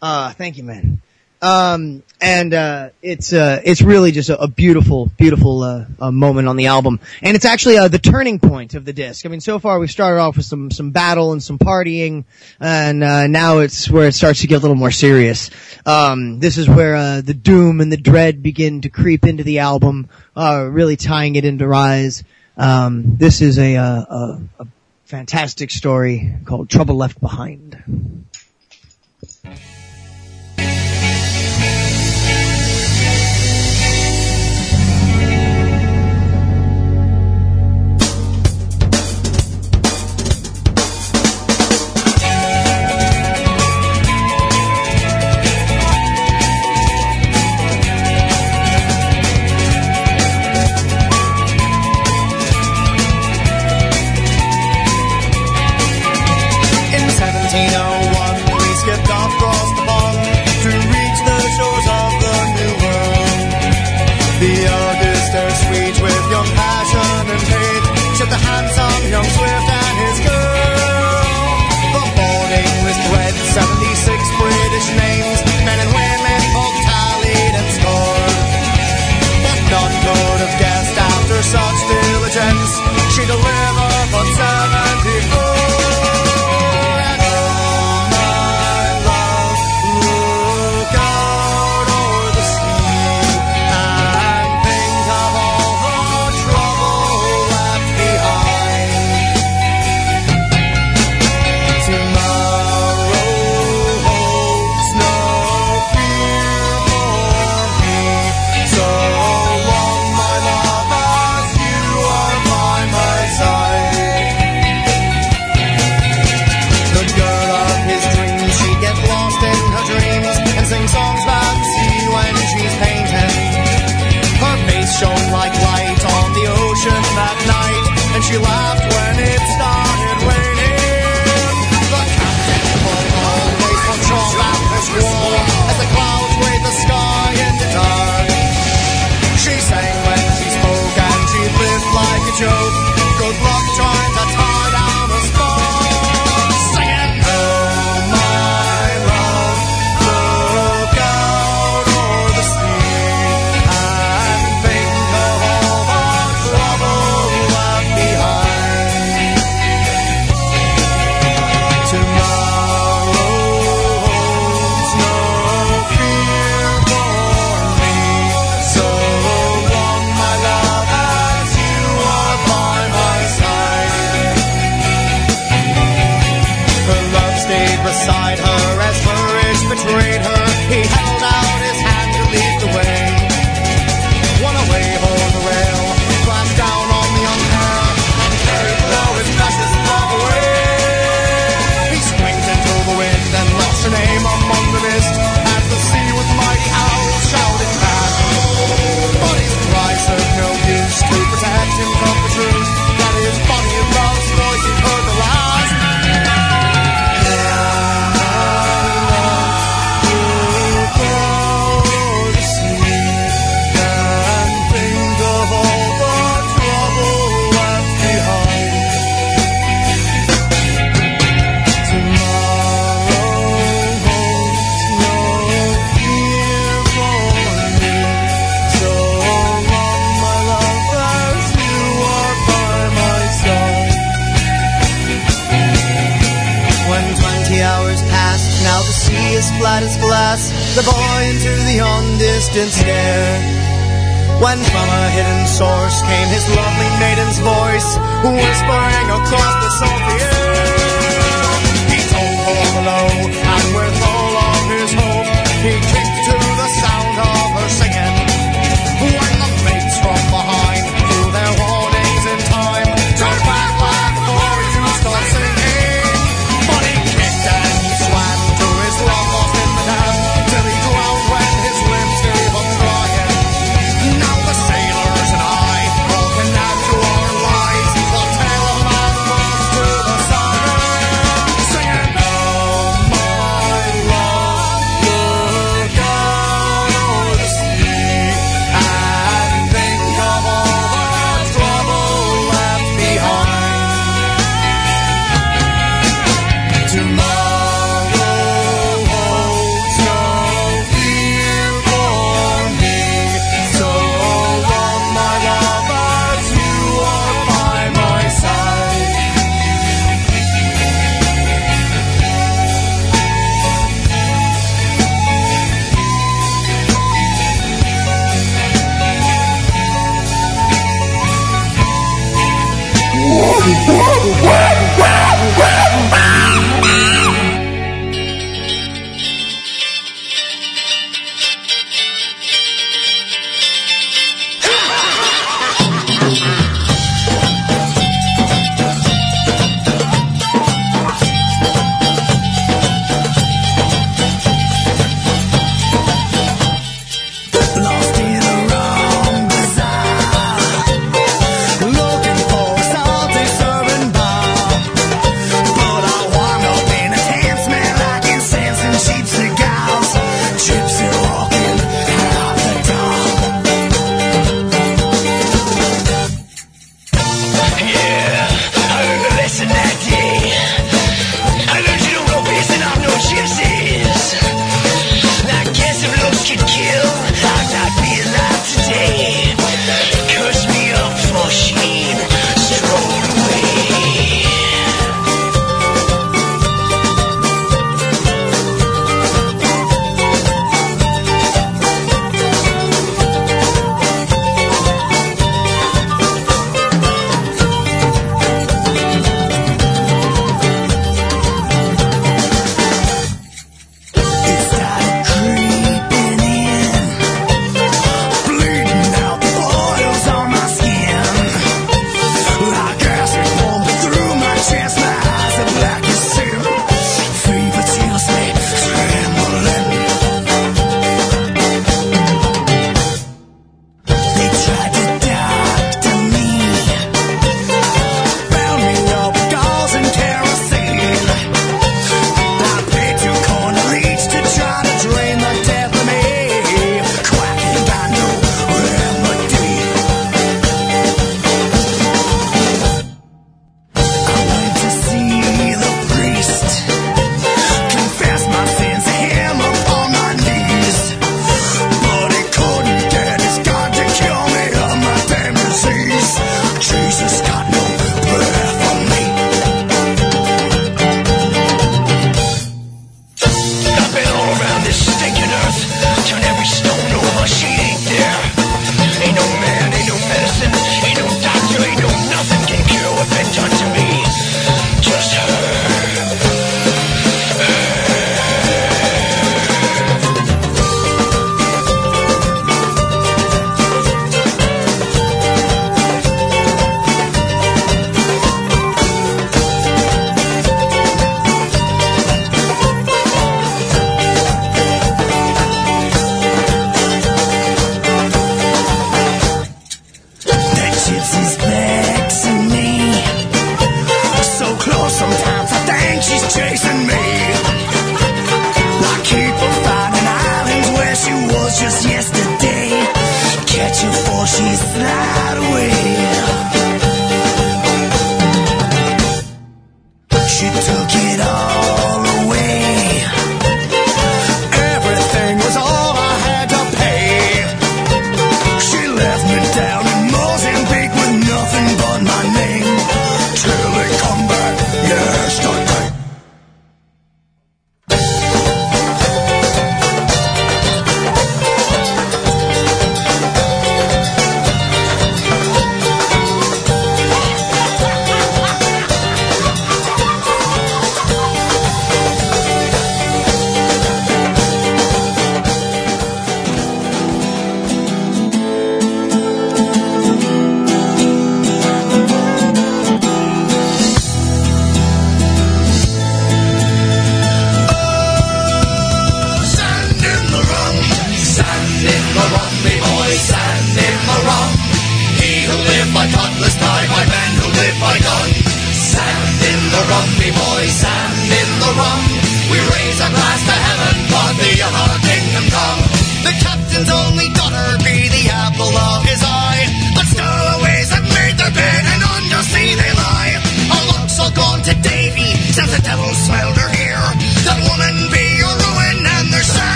[0.00, 1.00] Uh, thank you, man.
[1.42, 6.48] Um, and uh, it's uh, it's really just a, a beautiful, beautiful uh, uh moment
[6.48, 9.26] on the album, and it's actually uh, the turning point of the disc.
[9.26, 12.24] I mean, so far we started off with some some battle and some partying,
[12.58, 15.50] and uh, now it's where it starts to get a little more serious.
[15.84, 20.08] Um, this is where the doom and the dread begin to creep into the album,
[20.34, 22.24] really tying it into Rise.
[22.56, 24.66] Um, this is a, a, a
[25.04, 28.25] fantastic story called Trouble Left Behind.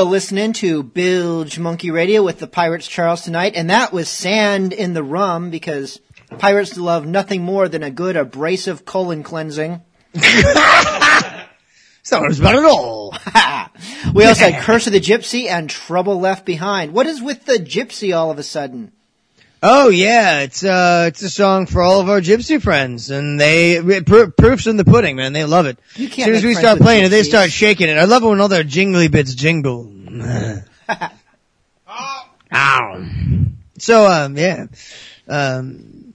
[0.00, 4.72] Still listening to Bilge Monkey Radio with the Pirates Charles tonight, and that was Sand
[4.72, 6.00] in the Rum because
[6.38, 9.82] pirates love nothing more than a good abrasive colon cleansing.
[12.02, 13.14] Sounds about it all.
[14.14, 16.94] we also had Curse of the Gypsy and Trouble Left Behind.
[16.94, 18.92] What is with the gypsy all of a sudden?
[19.62, 24.00] Oh yeah, it's uh, it's a song for all of our gypsy friends, and they
[24.02, 25.34] pr- proofs in the pudding, man.
[25.34, 25.78] They love it.
[25.96, 27.98] You As can't soon as we start playing it, they start shaking it.
[27.98, 29.92] I love it when all their jingly bits jingle.
[32.52, 33.04] Ow.
[33.78, 34.66] So um, yeah,
[35.28, 36.14] um,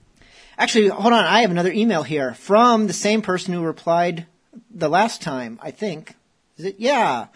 [0.58, 1.24] Actually, hold on.
[1.24, 4.26] I have another email here from the same person who replied
[4.70, 6.14] the last time, I think.
[6.56, 6.76] Is it?
[6.78, 7.26] Yeah.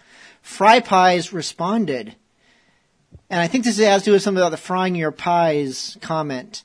[0.41, 2.17] Fry Pies responded.
[3.31, 6.65] And I think this has to do with something about the frying your pies comment.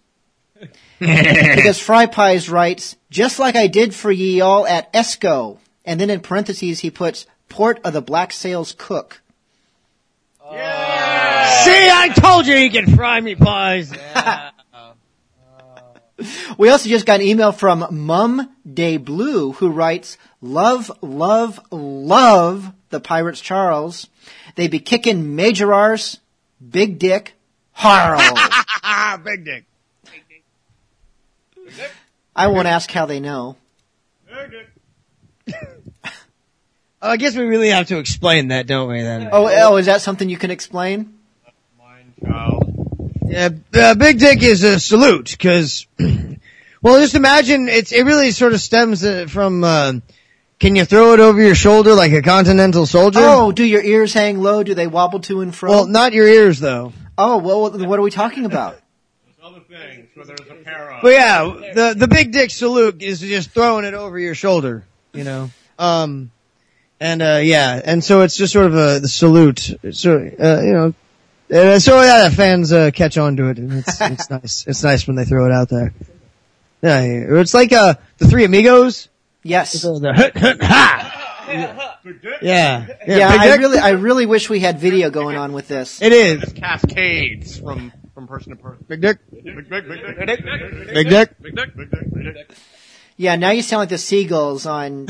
[1.00, 5.60] because Fry Pies writes, just like I did for ye all at Esco.
[5.86, 9.22] And then in parentheses he puts, port of the Black Sails cook.
[11.64, 13.94] see, I told you you can fry me pies.
[14.78, 14.94] Oh.
[16.58, 22.72] We also just got an email from Mum De Blue who writes, love, love, love
[22.90, 24.08] the Pirates Charles.
[24.56, 26.20] They be kicking major arse,
[26.70, 27.34] big dick,
[27.72, 28.20] Harl.
[29.24, 29.66] Big dick.
[32.36, 33.56] I won't ask how they know.
[37.02, 39.02] Oh, I guess we really have to explain that, don't we?
[39.02, 39.30] Then.
[39.32, 41.20] Oh, oh, is that something you can explain?
[43.28, 45.88] Yeah, uh, big dick is a salute because,
[46.82, 49.64] well, just imagine it's it really sort of stems uh, from.
[49.64, 49.94] Uh,
[50.60, 53.20] can you throw it over your shoulder like a continental soldier?
[53.22, 54.64] Oh, do your ears hang low?
[54.64, 55.70] Do they wobble to and fro?
[55.70, 56.94] well, not your ears though.
[57.18, 58.80] oh, well, what are we talking about?
[59.26, 61.00] There's other things where there's a para.
[61.02, 61.44] But yeah,
[61.74, 65.50] the the big dick salute is just throwing it over your shoulder, you know.
[65.78, 66.32] Um,
[67.00, 69.74] and uh, yeah, and so it's just sort of a the salute.
[69.92, 70.94] So uh, you know,
[71.54, 74.66] uh, so yeah, fans uh, catch on to it, and it's it's nice.
[74.68, 75.94] It's nice when they throw it out there.
[76.82, 77.40] Yeah, yeah.
[77.42, 79.10] it's like uh the Three Amigos.
[79.46, 79.80] Yes.
[79.84, 81.22] The, the hut, hut, ha.
[81.48, 81.92] Yeah,
[82.42, 82.88] yeah.
[83.08, 86.02] Yeah, Big I really, I really wish we had video going on with this.
[86.02, 88.84] It is Cascades from from person to person.
[88.88, 91.38] big dick, Big dick, big dick, big dick, big dick.
[91.40, 92.52] big dick, big dick, big dick.
[93.18, 95.08] Yeah, now you sound like the seagulls on.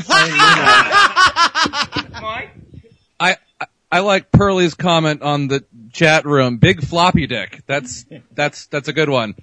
[3.18, 5.64] I, I I like Pearlie's comment on the
[5.96, 6.58] chat room.
[6.58, 7.62] Big floppy dick.
[7.66, 9.34] That's that's that's a good one.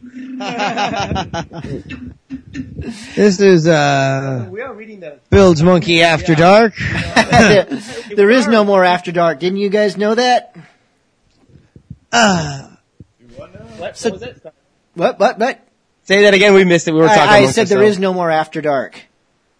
[3.15, 5.19] This is uh We are reading the.
[5.29, 6.75] Bilge Monkey After Dark.
[8.15, 9.39] there is no more After Dark.
[9.39, 10.55] Didn't you guys know that?
[12.11, 12.69] Uh,
[13.77, 14.53] What, So- what was it?
[14.93, 15.19] What?
[15.19, 15.39] What?
[15.39, 15.67] What?
[16.03, 16.53] Say that again.
[16.53, 16.93] We missed it.
[16.93, 17.21] We were talking.
[17.21, 19.01] I, I said there is no more After Dark.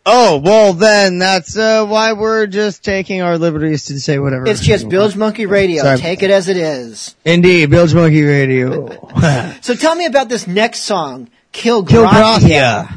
[0.05, 4.47] Oh well, then that's uh, why we're just taking our liberties to say whatever.
[4.47, 5.83] It's just Bilge Monkey Radio.
[5.83, 5.97] Sorry.
[5.97, 7.15] Take it as it is.
[7.25, 8.89] Indeed, Bilge Monkey Radio.
[9.61, 12.47] So tell me about this next song, Kill Kill Gratia.
[12.49, 12.87] Gratia.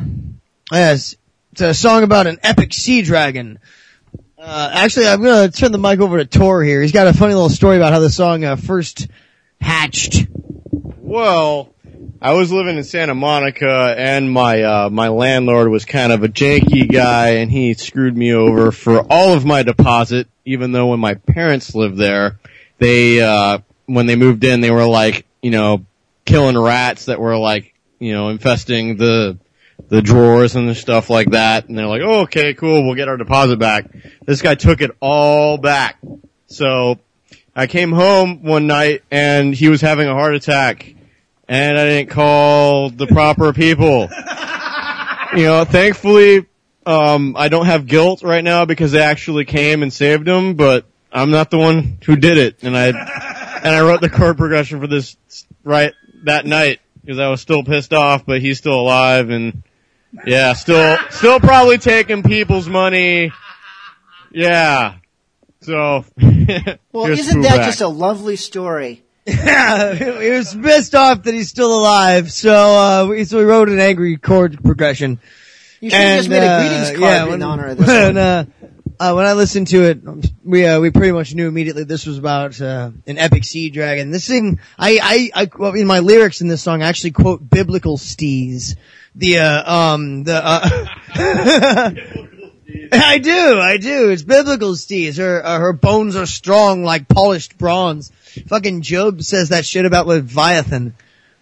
[0.73, 1.15] Yes,
[1.53, 3.61] it's a song about an epic sea dragon.
[4.39, 6.83] Uh, actually, I'm gonna turn the mic over to Tor here.
[6.83, 9.07] He's got a funny little story about how the song uh, first
[9.61, 10.27] hatched.
[10.71, 11.73] Well,
[12.27, 16.29] I was living in Santa Monica and my, uh, my landlord was kind of a
[16.29, 20.99] janky guy and he screwed me over for all of my deposit, even though when
[20.99, 22.41] my parents lived there,
[22.79, 25.87] they, uh, when they moved in, they were like, you know,
[26.25, 29.39] killing rats that were like, you know, infesting the,
[29.87, 31.69] the drawers and stuff like that.
[31.69, 33.87] And they're like, oh, okay, cool, we'll get our deposit back.
[34.25, 35.99] This guy took it all back.
[36.49, 36.99] So
[37.55, 40.96] I came home one night and he was having a heart attack
[41.49, 44.09] and I didn't call the proper people.
[45.37, 46.47] You know, thankfully,
[46.87, 50.87] um, I don't have guilt right now because they actually came and saved him, but
[51.13, 52.63] I'm not the one who did it.
[52.63, 55.17] And I, and I wrote the chord progression for this
[55.65, 55.93] right
[56.25, 59.63] that night because I was still pissed off, but he's still alive and
[60.25, 63.33] yeah, still, still probably taking people's money.
[64.31, 64.95] Yeah.
[65.63, 66.05] So,
[66.93, 69.03] Well, isn't that Pooh just a lovely story?
[69.27, 73.69] Yeah, he was pissed off that he's still alive, so uh, we, so we wrote
[73.69, 75.19] an angry chord progression.
[75.81, 77.87] You should have just made a uh, greetings card yeah, in when, honor of this
[77.87, 78.17] when, one.
[78.17, 78.45] uh,
[78.99, 79.99] uh, when I listened to it,
[80.45, 84.11] we uh, we pretty much knew immediately this was about uh, an epic sea dragon.
[84.11, 87.49] This thing, I I, I well, in my lyrics in this song, I actually quote
[87.49, 88.77] biblical stees.
[89.15, 90.69] The uh, um the uh,
[92.93, 94.11] I do, I do.
[94.11, 95.19] It's biblical stees.
[95.19, 98.13] Her uh, her bones are strong like polished bronze.
[98.49, 100.95] Fucking Job says that shit about Leviathan.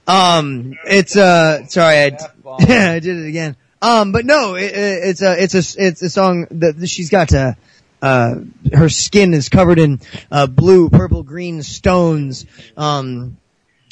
[0.07, 3.57] Um, it's uh, sorry, I, I did it again.
[3.81, 7.31] Um, but no, it, it- it's a it's a it's a song that she's got
[7.31, 7.57] to.
[8.03, 8.35] uh,
[8.73, 9.99] her skin is covered in
[10.31, 12.45] uh, blue, purple, green stones.
[12.77, 13.39] Um,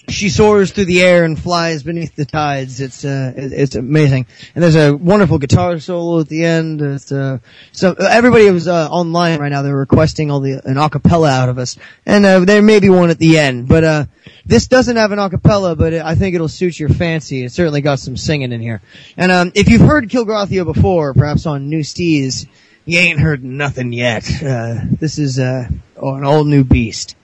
[0.08, 2.80] she soars through the air and flies beneath the tides.
[2.80, 4.26] It's uh, it's amazing.
[4.54, 6.80] And there's a wonderful guitar solo at the end.
[6.80, 7.38] It's, uh,
[7.72, 11.58] so everybody who's uh, online right now, they're requesting all the an acapella out of
[11.58, 13.68] us, and uh, there may be one at the end.
[13.68, 14.04] But uh,
[14.44, 17.44] this doesn't have an acapella, but I think it'll suit your fancy.
[17.44, 18.82] It certainly got some singing in here.
[19.16, 22.46] And um, if you've heard Kilgrathio before, perhaps on New Steez,
[22.84, 24.28] you ain't heard nothing yet.
[24.42, 27.14] Uh, this is uh, an old new beast.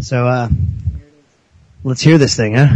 [0.00, 0.48] So uh,
[1.88, 2.68] let's hear this thing, huh?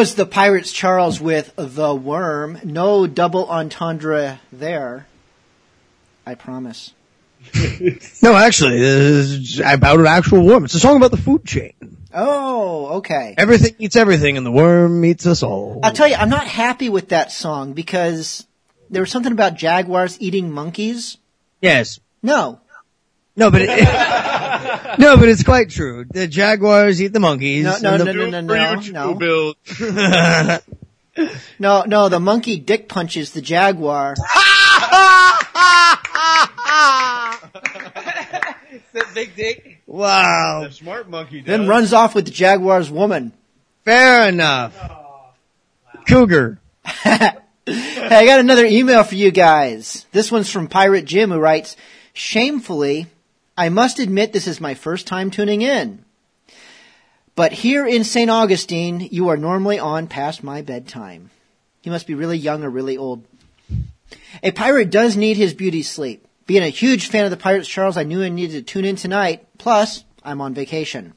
[0.00, 2.58] Was the Pirates Charles with The Worm.
[2.64, 5.06] No double entendre there.
[6.24, 6.94] I promise.
[8.22, 10.64] No, actually, this is about an actual worm.
[10.64, 11.74] It's a song about the food chain.
[12.14, 13.34] Oh, okay.
[13.36, 15.80] Everything eats everything, and the worm eats us all.
[15.82, 18.46] I'll tell you, I'm not happy with that song because
[18.88, 21.18] there was something about jaguars eating monkeys.
[21.60, 22.00] Yes.
[22.22, 22.60] No.
[23.40, 23.70] No, but it,
[24.98, 26.04] no, but it's quite true.
[26.04, 27.64] The jaguars eat the monkeys.
[27.64, 29.54] No, no, and no, no, no, no, no.
[31.58, 34.14] No, no, the monkey dick punches the jaguar.
[39.14, 39.82] big dick.
[39.86, 40.64] Wow.
[40.64, 41.46] The smart monkey does.
[41.46, 43.32] Then runs off with the jaguar's woman.
[43.84, 44.76] Fair enough.
[46.06, 46.58] Cougar.
[46.84, 47.30] Hey,
[47.66, 50.06] I got another email for you guys.
[50.12, 51.76] This one's from Pirate Jim who writes,
[52.12, 53.06] Shamefully,
[53.60, 56.02] I must admit this is my first time tuning in.
[57.36, 58.30] But here in St.
[58.30, 61.28] Augustine, you are normally on past my bedtime.
[61.82, 63.22] He must be really young or really old.
[64.42, 66.26] A pirate does need his beauty sleep.
[66.46, 68.96] Being a huge fan of the Pirates, Charles, I knew I needed to tune in
[68.96, 69.46] tonight.
[69.58, 71.12] Plus, I'm on vacation.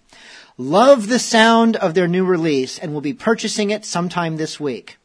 [0.57, 4.98] Love the sound of their new release and will be purchasing it sometime this week.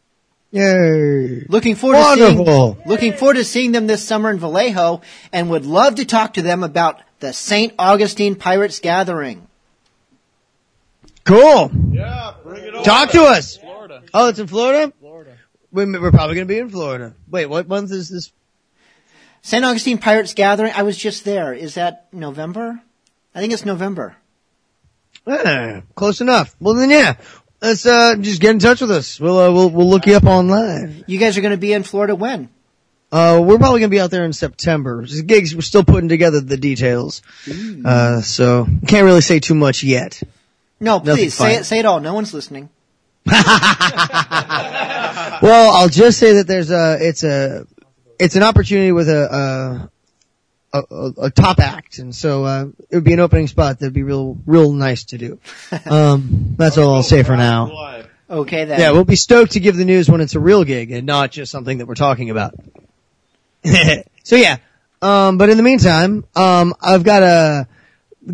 [0.50, 1.44] Yay.
[1.48, 2.74] Looking forward to Wonderful.
[2.74, 5.02] seeing looking forward to seeing them this summer in Vallejo
[5.32, 7.74] and would love to talk to them about the St.
[7.78, 9.46] Augustine Pirates gathering.
[11.24, 11.70] Cool.
[11.90, 12.82] Yeah, bring it on.
[12.84, 13.58] Talk to us.
[13.58, 14.02] Florida.
[14.14, 14.92] Oh, it's in Florida?
[15.00, 15.36] Florida.
[15.70, 17.14] We're, we're probably going to be in Florida.
[17.28, 18.32] Wait, what month is this?
[19.42, 19.62] St.
[19.64, 21.52] Augustine Pirates gathering, I was just there.
[21.52, 22.80] Is that November?
[23.34, 24.16] I think it's November.
[25.26, 26.56] Eh, close enough.
[26.58, 27.16] Well then, yeah.
[27.60, 29.18] Let's uh, just get in touch with us.
[29.18, 31.04] We'll uh, we'll we'll look you up online.
[31.06, 32.48] You guys are going to be in Florida when?
[33.10, 35.02] Uh, we're probably gonna be out there in September.
[35.02, 37.22] Gigs, we're still putting together the details.
[37.84, 40.22] Uh, so can't really say too much yet.
[40.78, 41.64] No, Nothing please say it.
[41.64, 42.00] Say it all.
[42.00, 42.68] No one's listening.
[45.40, 47.66] Well, I'll just say that there's a it's a
[48.18, 49.88] it's an opportunity with a
[50.90, 53.92] a, a, a top act, and so uh, it would be an opening spot that'd
[53.92, 55.38] be real real nice to do.
[55.86, 58.04] Um, that's all I'll say for now.
[58.28, 58.78] Okay then.
[58.78, 61.30] Yeah, we'll be stoked to give the news when it's a real gig and not
[61.30, 62.54] just something that we're talking about.
[64.22, 64.58] so yeah,
[65.00, 67.68] um, but in the meantime, um, I've got a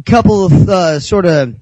[0.05, 1.55] couple of uh, sort of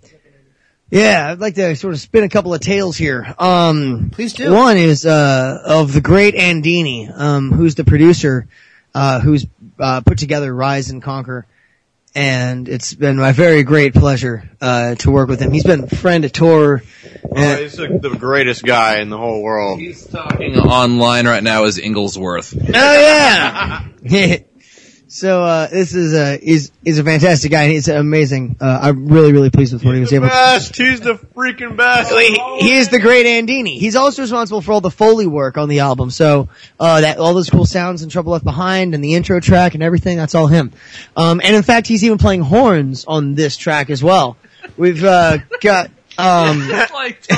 [0.92, 3.34] yeah, I'd like to sort of spin a couple of tales here.
[3.38, 4.52] Um, Please do.
[4.52, 8.46] One is uh, of the great Andini, um, who's the producer,
[8.94, 9.46] uh, who's
[9.78, 11.46] uh, put together Rise and Conquer,
[12.14, 15.52] and it's been my very great pleasure uh, to work with him.
[15.52, 16.82] He's been a friend of tour.
[17.34, 19.80] Oh, he's the, the greatest guy in the whole world.
[19.80, 22.54] He's talking online right now as Inglesworth.
[22.54, 23.86] Oh yeah.
[25.12, 27.64] so uh, this is a is is a fantastic guy.
[27.64, 28.56] and He's amazing.
[28.60, 30.26] Uh, I'm really really pleased with what he was able.
[30.26, 30.74] to Best.
[30.74, 32.10] He's the freaking best.
[32.10, 33.78] He, he is the great Andini.
[33.78, 36.10] He's also responsible for all the Foley work on the album.
[36.10, 36.48] So,
[36.80, 39.82] uh, that, all those cool sounds and Trouble Left Behind and the intro track and
[39.82, 40.72] everything, that's all him.
[41.14, 44.38] Um, and in fact, he's even playing horns on this track as well.
[44.78, 47.26] We've, uh, got, um, like,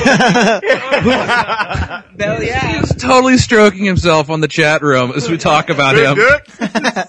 [2.18, 6.18] He's totally stroking himself on the chat room as we talk about him.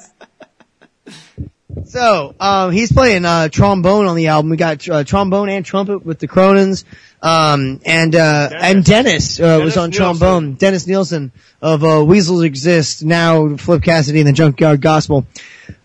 [1.95, 4.49] So, um, he's playing, uh, trombone on the album.
[4.49, 6.83] We got, uh, trombone and trumpet with the Cronins.
[7.21, 9.91] Um, and, uh, and Dennis, uh, was on Nielsen.
[9.91, 10.53] trombone.
[10.55, 11.31] Dennis Nielsen
[11.61, 15.25] of, uh, Weasels Exist, now Flip Cassidy and the Junkyard Gospel.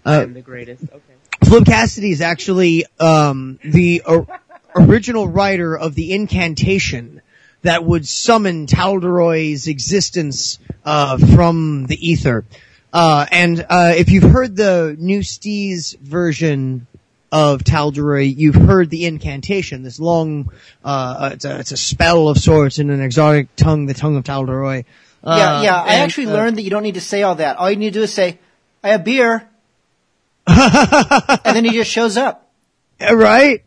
[0.04, 0.82] Uh, I'm the greatest.
[0.82, 1.48] Okay.
[1.48, 4.26] Flip Cassidy is actually, um, the or-
[4.74, 7.20] original writer of the incantation
[7.62, 12.44] that would summon Talderoy's existence, uh, from the ether.
[12.92, 16.86] Uh, and, uh, if you've heard the New Steez version
[17.32, 20.50] of Talderoy, you've heard the incantation, this long,
[20.84, 24.24] uh, it's a, it's a spell of sorts in an exotic tongue, the tongue of
[24.24, 24.82] Talderoy.
[25.24, 25.76] yeah, Uh, yeah.
[25.76, 27.56] I and, actually uh, learned that you don't need to say all that.
[27.58, 28.38] All you need to do is say,
[28.82, 29.48] "I have beer,"
[30.46, 32.50] and then he just shows up.
[33.00, 33.62] Right?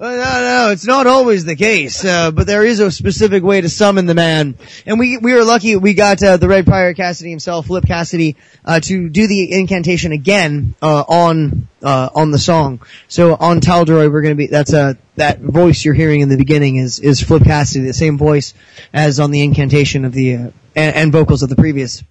[0.00, 3.60] Well, no, no, it's not always the case, uh, but there is a specific way
[3.60, 4.56] to summon the man.
[4.86, 8.36] And we, we were lucky we got, uh, the Red Pirate Cassidy himself, Flip Cassidy,
[8.64, 12.80] uh, to do the incantation again, uh, on, uh, on the song.
[13.08, 16.76] So on Talderoy, we're gonna be, that's, uh, that voice you're hearing in the beginning
[16.76, 18.54] is, is Flip Cassidy, the same voice
[18.94, 22.02] as on the incantation of the, uh, and, and vocals of the previous.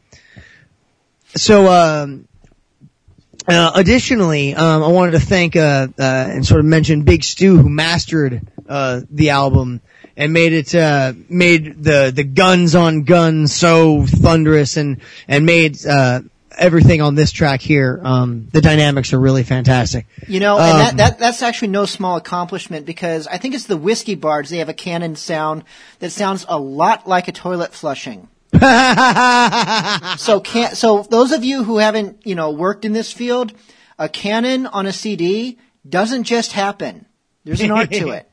[1.36, 2.28] So, um,
[3.50, 7.58] uh, additionally, um, I wanted to thank uh, uh, and sort of mention Big Stu,
[7.58, 9.82] who mastered uh, the album
[10.16, 15.86] and made it uh, made the the guns on guns so thunderous and and made
[15.86, 16.22] uh,
[16.58, 18.00] everything on this track here.
[18.04, 20.06] Um, the dynamics are really fantastic.
[20.28, 23.66] You know, and that, Um, that that's actually no small accomplishment because I think it's
[23.66, 24.50] the whiskey Bards.
[24.50, 25.64] They have a cannon sound
[26.00, 28.28] that sounds a lot like a toilet flushing.
[30.18, 33.54] so can so those of you who haven't you know worked in this field,
[33.98, 35.58] a cannon on a CD
[35.88, 37.06] doesn't just happen.
[37.44, 38.30] There's an art to it.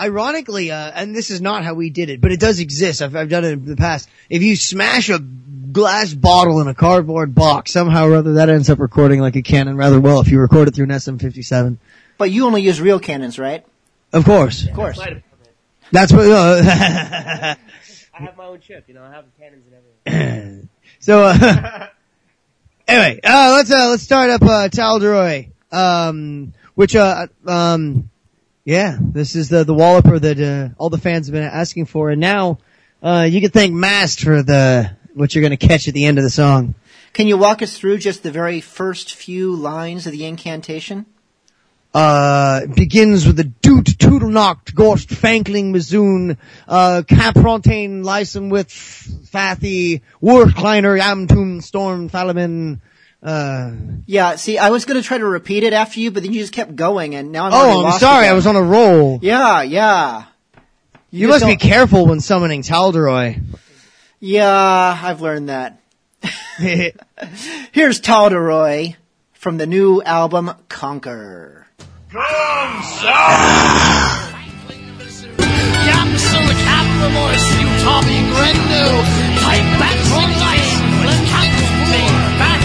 [0.00, 3.02] Ironically, uh, and this is not how we did it, but it does exist.
[3.02, 4.08] I've, I've done it in the past.
[4.30, 8.70] If you smash a glass bottle in a cardboard box, somehow or other that ends
[8.70, 11.76] up recording like a cannon rather well if you record it through an SM57.
[12.18, 13.64] But you only use real cannons, right?
[14.12, 14.66] Of course.
[14.66, 15.00] Of course.
[15.92, 17.54] That's what, uh,
[18.12, 20.68] I have my own chip, you know, I have cannons and everything.
[20.98, 21.86] so, uh,
[22.88, 28.10] anyway, uh, let's, uh, let's start up, uh, Talderoy, um, which, uh, um,
[28.64, 32.10] yeah, this is the, the walloper that, uh, all the fans have been asking for.
[32.10, 32.58] And now,
[33.02, 36.24] uh, you can thank Mast for the, what you're gonna catch at the end of
[36.24, 36.74] the song.
[37.12, 41.06] Can you walk us through just the very first few lines of the incantation?
[41.92, 46.36] Uh, begins with the doot toodlenacht gorst fankling mazoon,
[46.68, 52.80] uh, caprontain lysum with fathy, workleiner amtum storm thalamin,
[53.22, 53.72] uh,
[54.06, 56.40] Yeah, see, I was going to try to repeat it after you, but then you
[56.40, 58.32] just kept going, and now I'm oh, I'm sorry, again.
[58.32, 59.18] I was on a roll.
[59.22, 60.24] Yeah, yeah.
[61.10, 63.40] You, just must be careful when summoning Talderoy.
[64.20, 65.80] Yeah, I've learned that.
[67.72, 68.94] Here's Talderoy
[69.32, 71.59] from the new album Conquer.
[72.10, 72.26] Gamsel,
[76.66, 78.82] Cabramois, Utami, Grendo,
[79.38, 80.74] Type Batron, Dice,
[81.30, 82.62] Campbell, Back,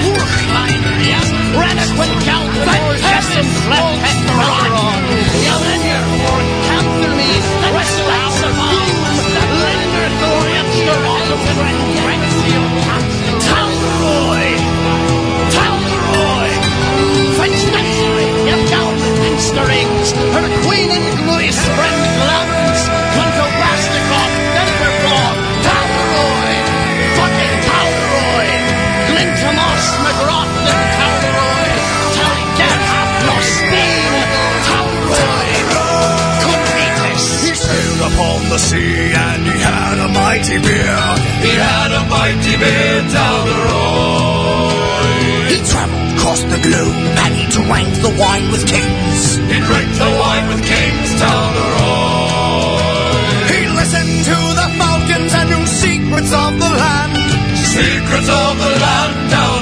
[0.00, 4.72] Workliner, yes, Rennequin, Galvan, Hessen, Flep, Pectoron,
[5.44, 7.20] Yelenier, or Campbell,
[7.68, 8.96] Westlass, Boom,
[9.60, 11.28] Lender, Thorian, Sherlock,
[11.60, 12.03] Renfield,
[19.52, 25.32] Galvan, her Queen in Glois, Friend Glavins, Punto Plastikov, Denverclaw,
[25.66, 26.52] Talroy,
[27.18, 28.48] fucking Talroy,
[29.10, 31.68] Glintomoss, McGrath, and Talroy,
[32.16, 32.80] Talget,
[33.28, 34.22] Nostine,
[34.64, 35.52] Talroy,
[37.04, 37.24] this.
[37.44, 41.00] He sailed upon the sea and he had a mighty beer.
[41.44, 43.04] He had a mighty beer
[43.68, 44.24] road.
[45.52, 47.23] He travelled across the globe
[47.54, 49.36] drank the wine with kings.
[49.36, 53.46] He drank the wine with kings down the road.
[53.54, 57.14] He listened to the falcons and knew secrets of the land.
[57.78, 59.53] Secrets of the land down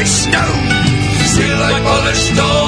[0.00, 0.68] polished stone.
[1.36, 2.59] Feel like polished stone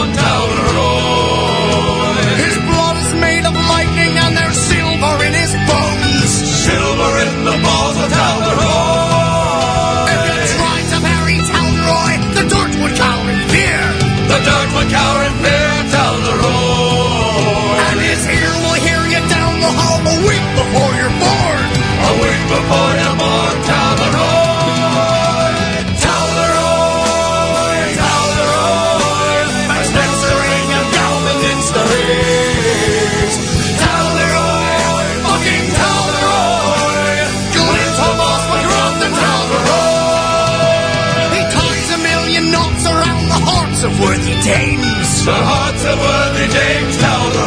[43.93, 45.25] of worthy dames.
[45.25, 46.97] The hearts of worthy dames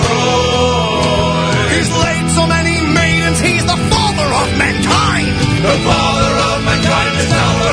[0.09, 1.53] road.
[1.73, 5.33] He's laid so many maidens, he's the father of mankind.
[5.65, 7.31] The father of mankind is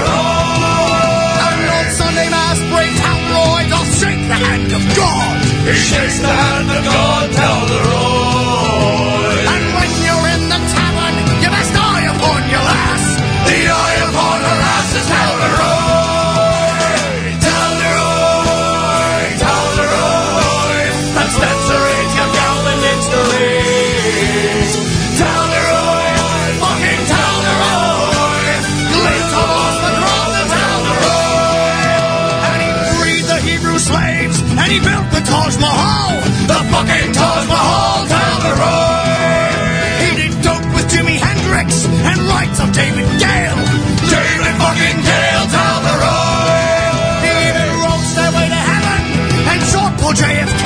[0.09, 1.37] road.
[1.49, 5.37] And on Sunday Mass, brave Talroy doth shake the hand of God.
[5.69, 8.02] He shakes the hand of God down
[34.73, 36.17] He built the Taj Mahal,
[36.49, 40.01] the fucking Taj Mahal, Calderoy.
[40.01, 43.61] He did dope with Jimi Hendrix and rights of David Gale,
[44.09, 47.21] David fucking Gale, Calderoy.
[47.21, 49.01] He even wrote Stairway to Heaven
[49.53, 50.65] and short for JFK.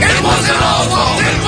[0.00, 1.43] It, it wasn't all fault.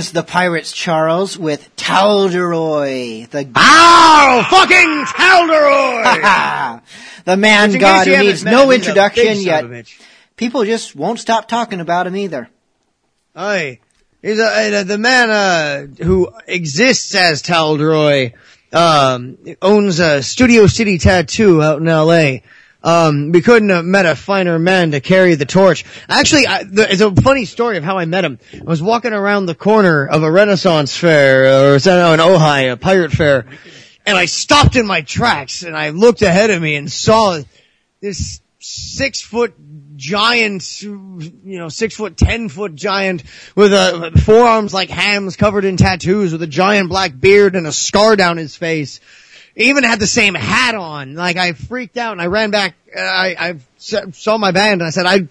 [0.00, 4.46] Was the Pirates Charles with Talderoy, the Ow!
[4.48, 6.80] Fucking Talderoy!
[7.26, 9.62] the man god who needs no him, introduction yet.
[9.62, 10.00] of a bitch.
[10.36, 12.48] People just won't stop talking about him either.
[13.36, 13.80] Aye.
[14.22, 18.32] He's a, uh, the man, uh, who exists as Talderoy,
[18.72, 22.42] um, owns a Studio City Tattoo out in L.A.
[22.82, 25.84] Um, we couldn't have met a finer man to carry the torch.
[26.08, 28.38] Actually, I, the, it's a funny story of how I met him.
[28.54, 32.20] I was walking around the corner of a Renaissance fair, or is that no, an
[32.20, 33.44] Ojai, a pirate fair,
[34.06, 37.38] and I stopped in my tracks and I looked ahead of me and saw
[38.00, 39.54] this six foot
[39.96, 43.22] giant, you know, six foot, ten foot giant
[43.54, 47.72] with uh forearms like hams covered in tattoos with a giant black beard and a
[47.72, 49.00] scar down his face.
[49.60, 51.14] Even had the same hat on.
[51.14, 52.74] Like I freaked out and I ran back.
[52.94, 55.28] Uh, I, I saw my band and I said, I,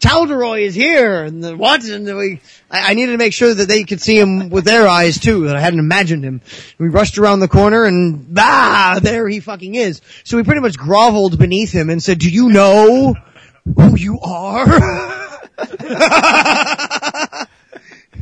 [0.00, 1.52] Talderoy is here and the?
[1.52, 2.40] And we,
[2.70, 5.48] I, I needed to make sure that they could see him with their eyes too,
[5.48, 6.40] that I hadn't imagined him.
[6.78, 10.00] We rushed around the corner and ah, there he fucking is.
[10.24, 13.14] So we pretty much groveled beneath him and said, do you know
[13.76, 14.66] who you are?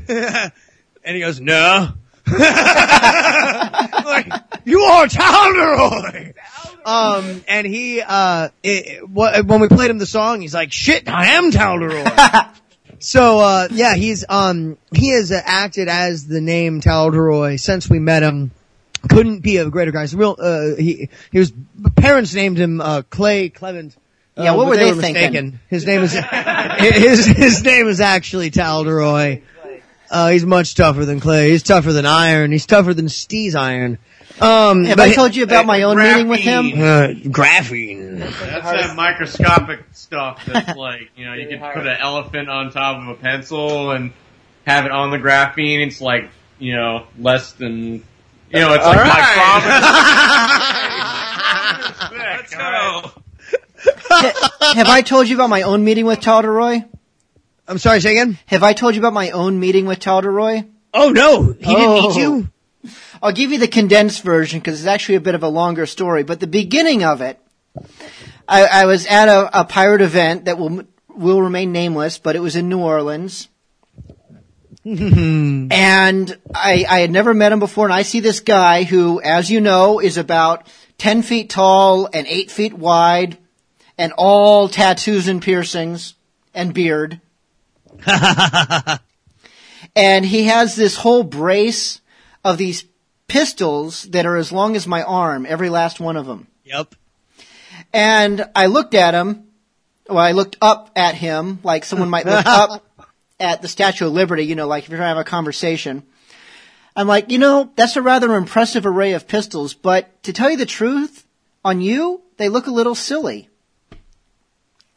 [0.08, 0.52] and
[1.04, 1.92] he goes, no.
[4.04, 4.32] like,
[4.64, 6.32] you are Talderoy!
[6.84, 11.08] Um, and he, uh, it, wh- when we played him the song, he's like, shit,
[11.08, 12.04] I am Talderoy.
[13.00, 17.98] so, uh, yeah, he's, um, he has uh, acted as the name Talderoy since we
[17.98, 18.52] met him.
[19.08, 20.02] Couldn't be a greater guy.
[20.02, 21.52] He's real, uh, he, he was,
[21.96, 23.96] parents named him, uh, Clay Clement.
[24.36, 25.22] Yeah, Uh, what but were they were thinking?
[25.22, 25.60] mistaken.
[25.68, 26.12] His name is,
[26.78, 29.40] his, his name is actually Talderoy.
[30.10, 31.50] Uh, he's much tougher than Clay.
[31.50, 32.52] He's tougher than Iron.
[32.52, 33.98] He's tougher than Steve's Iron.
[34.40, 36.66] Um, Have but I told you about my own meeting with him?
[36.74, 38.18] Uh, graphene.
[38.18, 43.02] That's that microscopic stuff that's like, you know, you could put an elephant on top
[43.02, 44.12] of a pencil and
[44.66, 45.86] have it on the graphene.
[45.86, 46.28] It's like,
[46.58, 48.02] you know, less than, you
[48.52, 50.16] know, it's like micrometers.
[52.12, 53.12] Let's go.
[54.74, 56.82] Have I told you about my own meeting with Talderoy?
[57.68, 58.38] I'm sorry, say again?
[58.46, 60.64] Have I told you about my own meeting with Talderoy?
[60.94, 62.18] Oh no, he didn't meet oh.
[62.18, 62.48] you?
[63.22, 66.22] I'll give you the condensed version because it's actually a bit of a longer story.
[66.22, 67.40] But the beginning of it,
[68.48, 72.40] I, I was at a, a pirate event that will will remain nameless, but it
[72.40, 73.48] was in New Orleans.
[74.84, 79.50] and I, I had never met him before, and I see this guy who, as
[79.50, 80.68] you know, is about
[80.98, 83.36] 10 feet tall and 8 feet wide,
[83.98, 86.14] and all tattoos and piercings,
[86.54, 87.20] and beard.
[89.96, 92.00] and he has this whole brace
[92.44, 92.84] of these
[93.28, 96.46] pistols that are as long as my arm, every last one of them.
[96.64, 96.94] Yep.
[97.92, 99.48] And I looked at him,
[100.08, 102.84] well, I looked up at him like someone might look up
[103.40, 106.02] at the Statue of Liberty, you know, like if you're trying to have a conversation.
[106.94, 110.56] I'm like, you know, that's a rather impressive array of pistols, but to tell you
[110.56, 111.26] the truth,
[111.64, 113.48] on you, they look a little silly.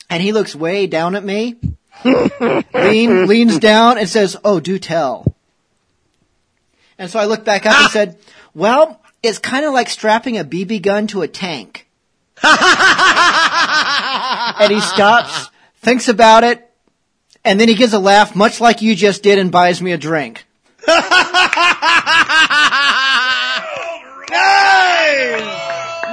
[0.09, 1.55] And he looks way down at me,
[2.03, 5.35] lean, leans down and says, oh, do tell.
[6.97, 8.17] And so I looked back up and said,
[8.53, 11.87] well, it's kind of like strapping a BB gun to a tank.
[12.43, 12.53] and
[14.71, 16.65] he stops, thinks about it,
[17.43, 19.97] and then he gives a laugh, much like you just did, and buys me a
[19.97, 20.45] drink.
[24.29, 25.41] Nice!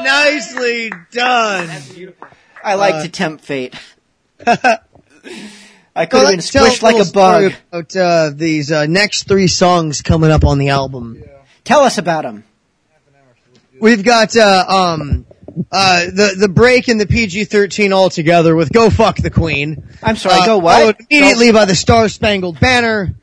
[0.05, 1.69] Nicely done.
[2.65, 3.75] I like Uh, to tempt fate.
[5.97, 7.52] I could Well, have been squished like a little bug.
[7.73, 11.23] About uh, these uh, next three songs coming up on the album.
[11.64, 12.44] Tell us about them.
[13.81, 15.27] We've got uh, um
[15.73, 20.16] uh the the break in the PG thirteen altogether with "Go Fuck the Queen." I'm
[20.16, 20.78] sorry, Uh, go what?
[20.81, 23.14] followed Immediately by the Star Spangled Banner,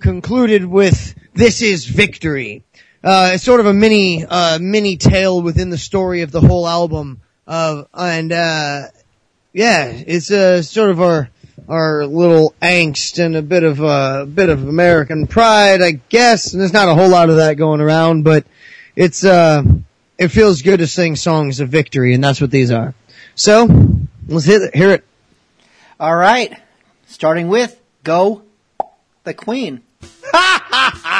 [0.00, 2.64] concluded with "This Is Victory."
[3.02, 6.66] Uh, it's sort of a mini uh mini tale within the story of the whole
[6.68, 7.20] album.
[7.46, 8.82] Uh, and uh,
[9.52, 11.30] yeah, it's uh, sort of our
[11.70, 16.52] our little angst and a bit of a bit of American pride, I guess.
[16.52, 18.44] And there's not a whole lot of that going around, but
[18.96, 19.62] it's uh
[20.18, 22.94] it feels good to sing songs of victory, and that's what these are.
[23.36, 23.66] So
[24.26, 25.04] let's hit it, hear it.
[25.98, 26.60] All right.
[27.06, 28.42] Starting with Go
[29.24, 29.82] the Queen.
[30.02, 30.08] You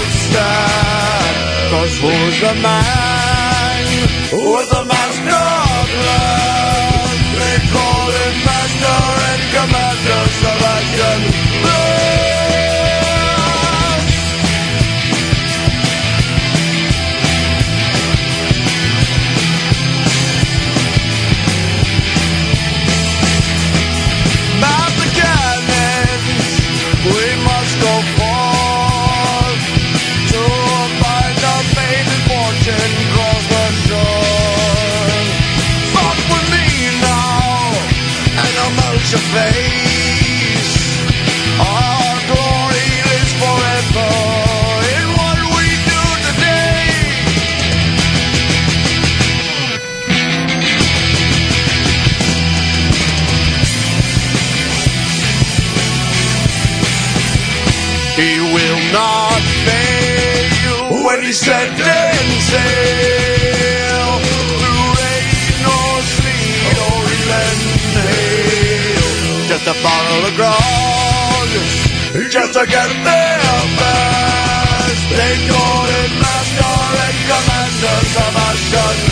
[0.00, 1.36] outskirt
[1.70, 3.84] Cause who's the man?
[4.30, 5.44] Who's the master
[5.76, 7.20] of love?
[7.40, 9.00] They call him master
[9.30, 11.20] and commander Sebastian
[11.62, 11.99] Blue
[64.98, 65.24] Rain
[65.62, 66.10] or
[66.74, 67.58] or even
[67.94, 69.06] hail,
[69.46, 71.50] just a bottle of grog,
[72.30, 75.06] just to get their best.
[75.14, 79.09] They call it master and commander of.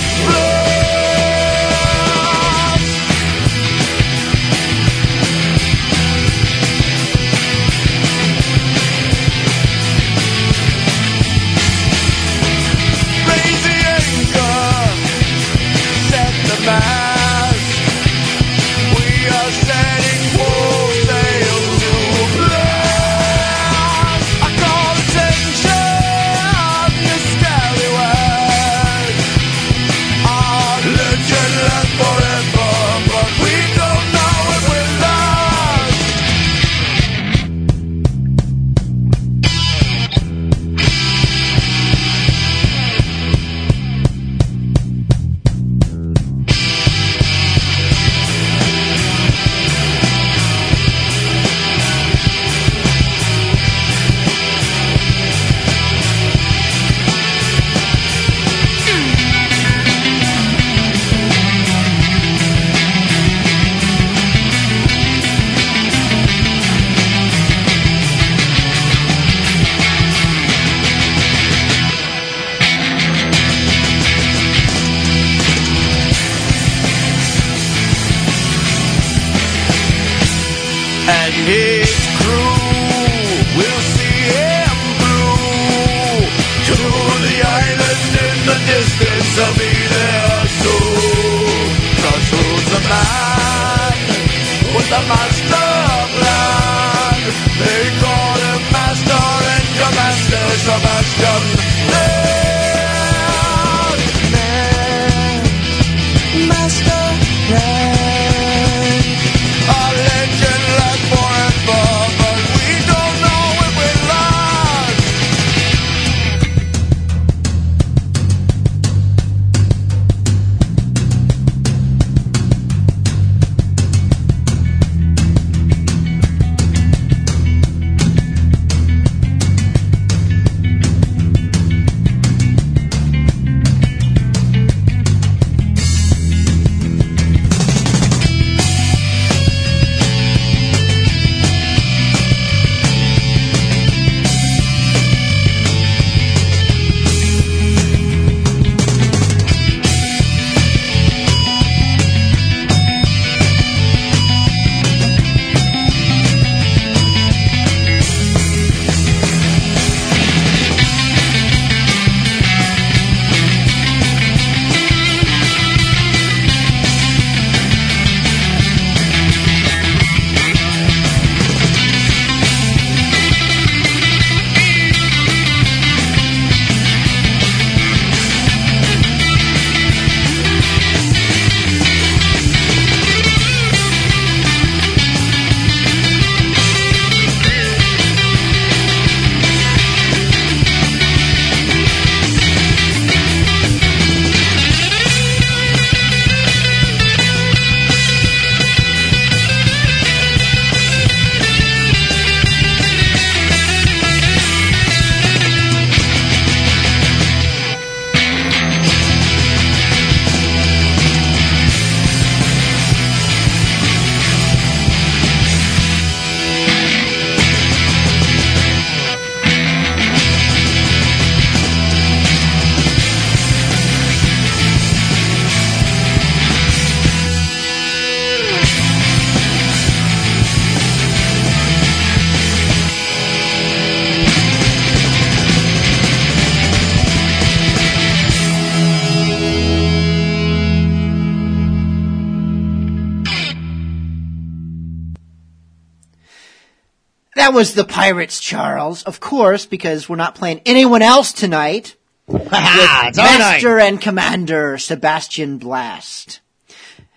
[247.59, 251.97] Was the Pirates, Charles, of course, because we're not playing anyone else tonight.
[252.31, 253.39] Ah, with it's our night.
[253.39, 256.41] Master and Commander Sebastian Blast.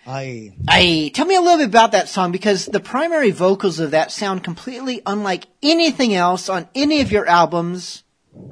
[0.04, 3.92] I I tell me a little bit about that song because the primary vocals of
[3.92, 8.02] that sound completely unlike anything else on any of your albums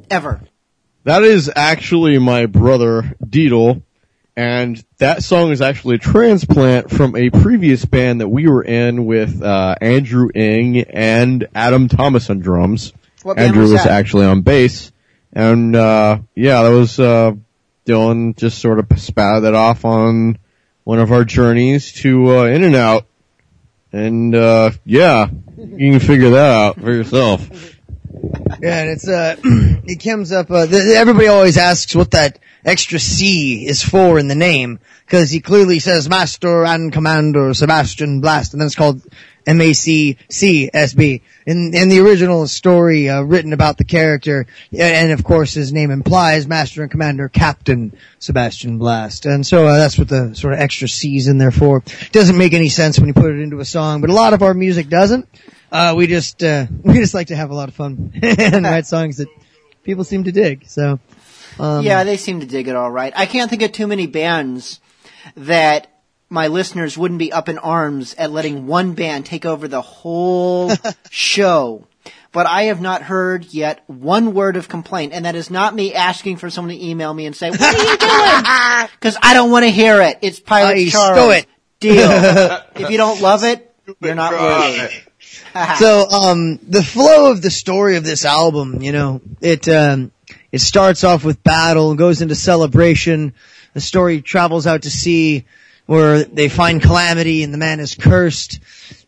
[0.08, 0.42] ever.
[1.02, 3.82] That is actually my brother, Deedle,
[4.40, 9.04] and that song is actually a transplant from a previous band that we were in
[9.04, 12.94] with uh, Andrew Ing and Adam Thomas on drums.
[13.22, 14.92] What Andrew was was actually on bass,
[15.30, 17.32] and uh, yeah, that was uh,
[17.84, 20.38] Dylan just sort of spouted that off on
[20.84, 23.04] one of our journeys to uh, In-N-Out,
[23.92, 27.76] and uh, yeah, you can figure that out for yourself.
[28.60, 30.50] Yeah, and it's uh, it comes up.
[30.50, 34.80] Uh, th- everybody always asks what that extra C is for in the name
[35.10, 39.02] because he clearly says Master and Commander Sebastian Blast, and then it's called
[39.44, 41.22] M A C C S B.
[41.46, 45.90] In in the original story uh, written about the character, and of course his name
[45.90, 50.60] implies Master and Commander Captain Sebastian Blast, and so uh, that's what the sort of
[50.60, 51.82] extra C's in there for.
[52.12, 54.42] Doesn't make any sense when you put it into a song, but a lot of
[54.42, 55.28] our music doesn't.
[55.72, 58.86] Uh, we just uh, we just like to have a lot of fun and write
[58.86, 59.28] songs that
[59.82, 60.68] people seem to dig.
[60.68, 61.00] So,
[61.58, 63.12] um, yeah, they seem to dig it all right.
[63.16, 64.78] I can't think of too many bands
[65.36, 65.88] that
[66.28, 70.72] my listeners wouldn't be up in arms at letting one band take over the whole
[71.10, 71.86] show.
[72.32, 75.94] But I have not heard yet one word of complaint, and that is not me
[75.94, 79.50] asking for someone to email me and say, "What are you doing?" Because I don't
[79.50, 80.18] want to hear it.
[80.22, 81.34] It's Pirate I Charles.
[81.34, 81.46] it.
[81.80, 82.08] Deal.
[82.76, 84.94] if you don't love it, you're not worthy.
[85.78, 90.12] so um, the flow of the story of this album, you know, it um,
[90.52, 93.34] it starts off with battle, goes into celebration.
[93.74, 95.44] The story travels out to sea,
[95.86, 98.60] where they find calamity and the man is cursed.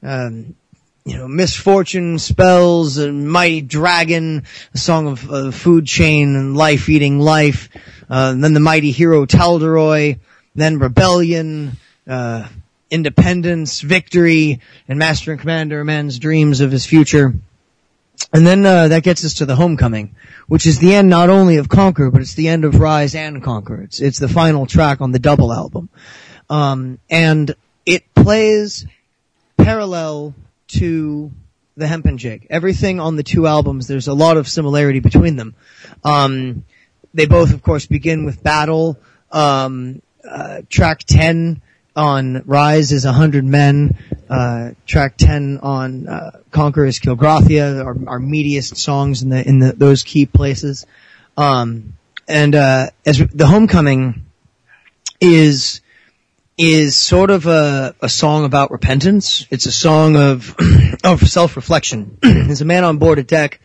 [0.02, 0.56] Um,
[1.04, 4.44] you know, misfortune, spells, a mighty dragon,
[4.74, 7.68] a song of uh, food chain and life eating life.
[8.08, 10.16] Uh, then the mighty hero Talderoy,
[10.54, 11.76] then rebellion,
[12.06, 12.46] uh,
[12.90, 17.34] independence, victory, and master and commander man's dreams of his future.
[18.32, 20.14] And then uh, that gets us to the homecoming,
[20.48, 23.42] which is the end not only of Conquer, but it's the end of Rise and
[23.42, 23.82] Conquer.
[23.82, 25.88] It's it's the final track on the double album,
[26.48, 27.54] um, and
[27.84, 28.86] it plays
[29.56, 30.34] parallel
[30.68, 31.30] to
[31.76, 32.46] the Hempen Jig.
[32.50, 35.54] Everything on the two albums, there's a lot of similarity between them.
[36.04, 36.64] Um,
[37.14, 38.98] they both, of course, begin with battle.
[39.30, 41.62] Um, uh, track 10
[41.94, 43.96] on Rise is 100 Men.
[44.28, 49.58] Uh, track 10 on uh, Conquer is Kilgrathia, our, our meatiest songs in the in
[49.58, 50.86] the, those key places.
[51.36, 51.94] Um,
[52.26, 54.24] and uh, as the Homecoming
[55.20, 55.80] is
[56.56, 59.46] is sort of a, a song about repentance.
[59.50, 60.54] It's a song of
[61.04, 62.18] of self reflection.
[62.22, 63.60] There's a man on board a deck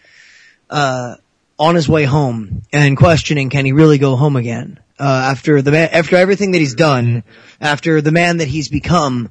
[0.69, 1.15] uh,
[1.59, 4.79] on his way home and questioning, can he really go home again?
[4.99, 7.23] Uh, after the man, after everything that he's done,
[7.61, 9.29] after the man that he's become,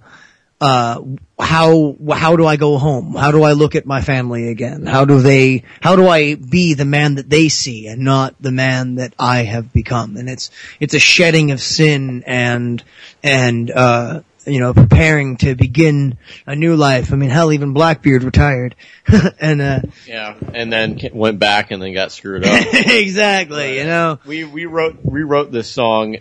[0.60, 1.02] uh,
[1.38, 3.14] how, how do I go home?
[3.14, 4.86] How do I look at my family again?
[4.86, 8.52] How do they, how do I be the man that they see and not the
[8.52, 10.16] man that I have become?
[10.16, 12.82] And it's, it's a shedding of sin and,
[13.22, 16.16] and, uh, you know, preparing to begin
[16.46, 17.12] a new life.
[17.12, 18.74] I mean, hell, even Blackbeard retired.
[19.40, 22.66] and, uh, Yeah, and then went back and then got screwed up.
[22.72, 24.18] exactly, you know.
[24.24, 26.16] We we wrote rewrote this song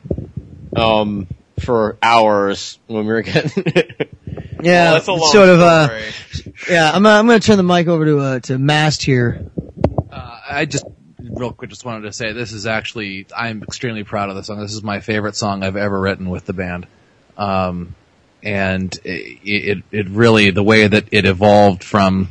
[0.76, 1.28] um
[1.60, 3.64] for hours when we were getting
[4.62, 5.60] Yeah, Well, that's a long sort of.
[5.60, 6.54] Uh, story.
[6.70, 7.06] yeah, I'm.
[7.06, 9.46] Uh, I'm going to turn the mic over to uh, to Mast here.
[10.12, 10.86] Uh, I just
[11.20, 14.60] real quick just wanted to say this is actually I'm extremely proud of this song.
[14.60, 16.88] This is my favorite song I've ever written with the band.
[17.38, 17.94] Um,
[18.46, 22.30] and it, it really the way that it evolved from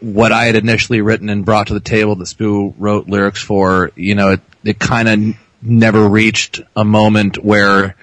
[0.00, 3.92] what I had initially written and brought to the table that Spoo wrote lyrics for,
[3.94, 7.96] you know, it, it kind of never reached a moment where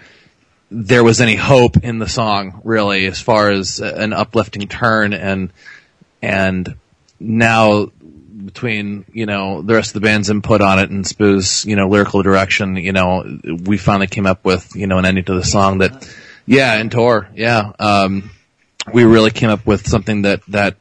[0.72, 5.52] there was any hope in the song, really, as far as an uplifting turn and,
[6.22, 6.76] and
[7.20, 7.92] now
[8.46, 11.88] between, you know, the rest of the band's input on it and Spoo's, you know,
[11.88, 15.44] lyrical direction, you know, we finally came up with, you know, an ending to the
[15.44, 16.10] song that,
[16.46, 18.30] yeah, and tour, yeah, um,
[18.94, 20.78] we really came up with something that, that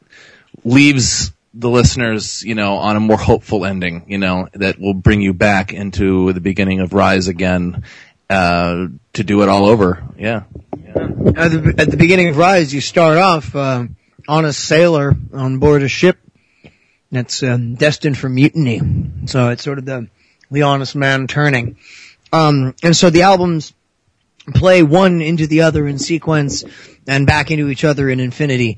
[0.63, 5.21] leaves the listeners, you know, on a more hopeful ending, you know, that will bring
[5.21, 7.83] you back into the beginning of Rise again,
[8.29, 10.03] uh, to do it all over.
[10.17, 10.43] Yeah.
[10.73, 13.85] At the, at the beginning of Rise, you start off uh,
[14.27, 16.17] on a sailor on board a ship
[17.11, 18.81] that's um, destined for mutiny.
[19.25, 20.09] So it's sort of the
[20.51, 21.77] the honest man turning.
[22.31, 23.73] Um, and so the albums
[24.53, 26.63] play one into the other in sequence
[27.07, 28.77] and back into each other in infinity.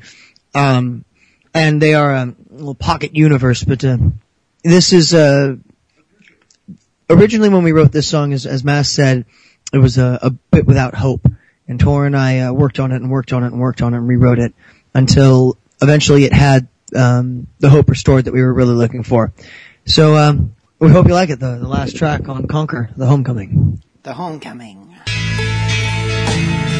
[0.53, 1.05] Um,
[1.53, 3.63] and they are a little pocket universe.
[3.63, 3.97] But uh,
[4.63, 5.55] this is uh,
[7.09, 9.25] originally when we wrote this song, as, as Mass said,
[9.73, 11.27] it was a, a bit without hope.
[11.67, 13.93] And Tor and I uh, worked on it and worked on it and worked on
[13.93, 14.53] it and rewrote it
[14.93, 19.33] until eventually it had um, the hope restored that we were really looking for.
[19.85, 21.39] So um, we hope you like it.
[21.39, 23.81] The, the last track on Conquer, the Homecoming.
[24.03, 24.95] The Homecoming.
[26.37, 26.76] Well,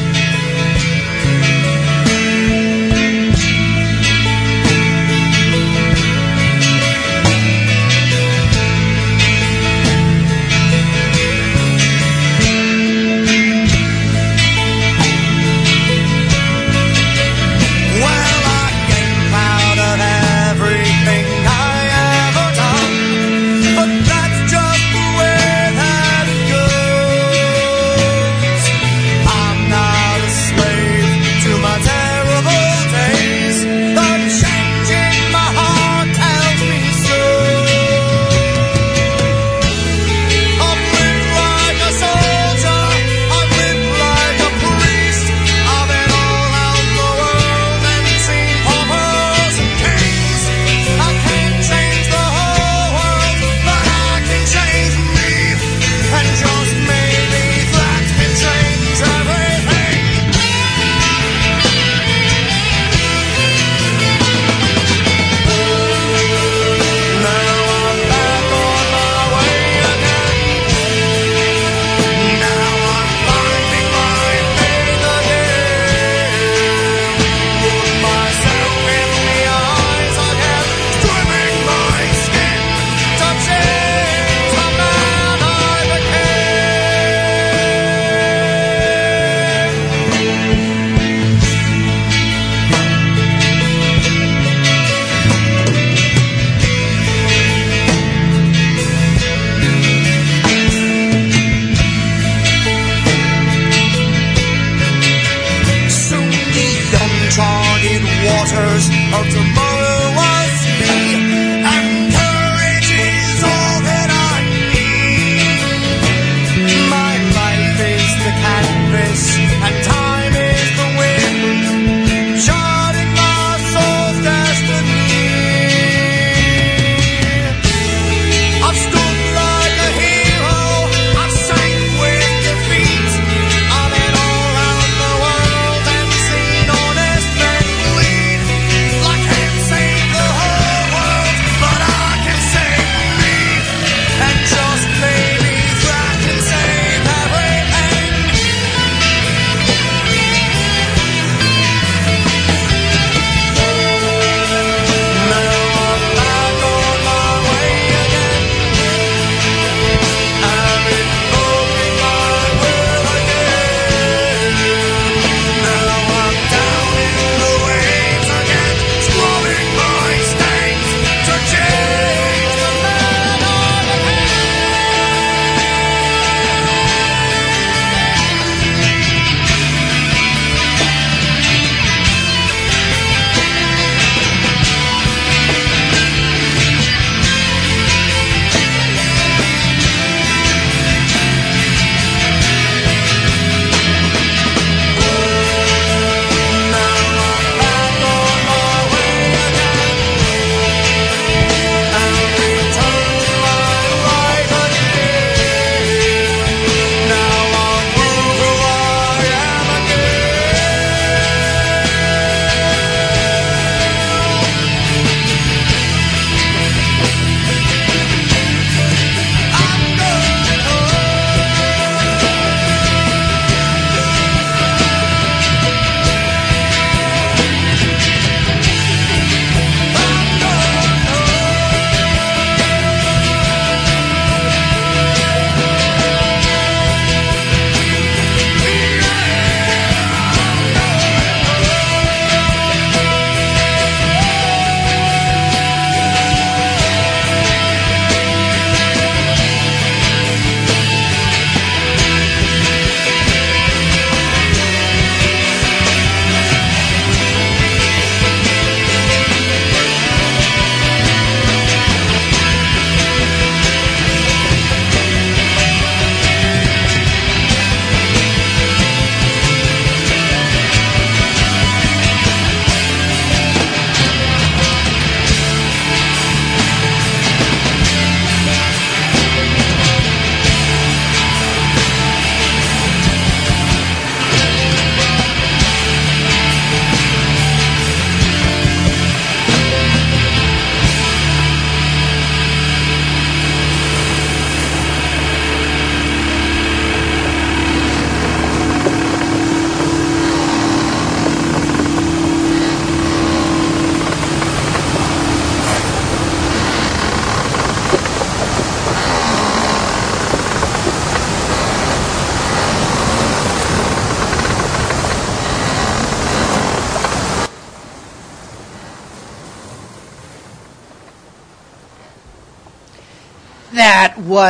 [107.38, 109.67] uncharted waters of tomorrow.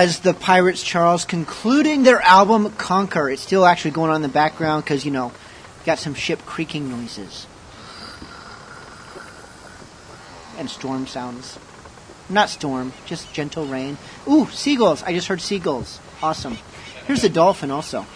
[0.04, 3.30] Was the Pirates Charles concluding their album Conquer.
[3.30, 5.32] It's still actually going on in the background because, you know,
[5.84, 7.48] got some ship creaking noises.
[10.56, 11.58] And storm sounds.
[12.28, 13.98] Not storm, just gentle rain.
[14.28, 15.02] Ooh, seagulls.
[15.02, 15.98] I just heard seagulls.
[16.22, 16.56] Awesome.
[17.08, 18.06] Here's a dolphin also.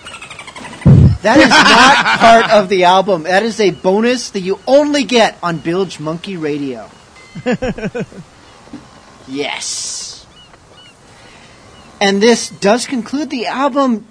[1.22, 3.24] That is not part of the album.
[3.24, 6.88] That is a bonus that you only get on Bilge Monkey Radio.
[9.26, 9.81] yes.
[12.02, 14.08] And this does conclude the album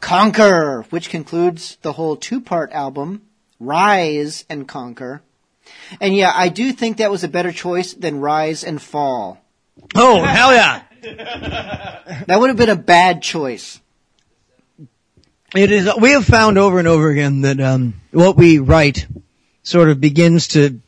[0.00, 3.22] Conquer, which concludes the whole two part album,
[3.60, 5.22] Rise and Conquer.
[6.00, 9.40] And yeah, I do think that was a better choice than Rise and Fall.
[9.94, 10.82] Oh, hell yeah.
[12.26, 13.80] That would have been a bad choice.
[15.54, 15.88] It is.
[16.00, 19.06] We have found over and over again that um, what we write
[19.62, 20.80] sort of begins to,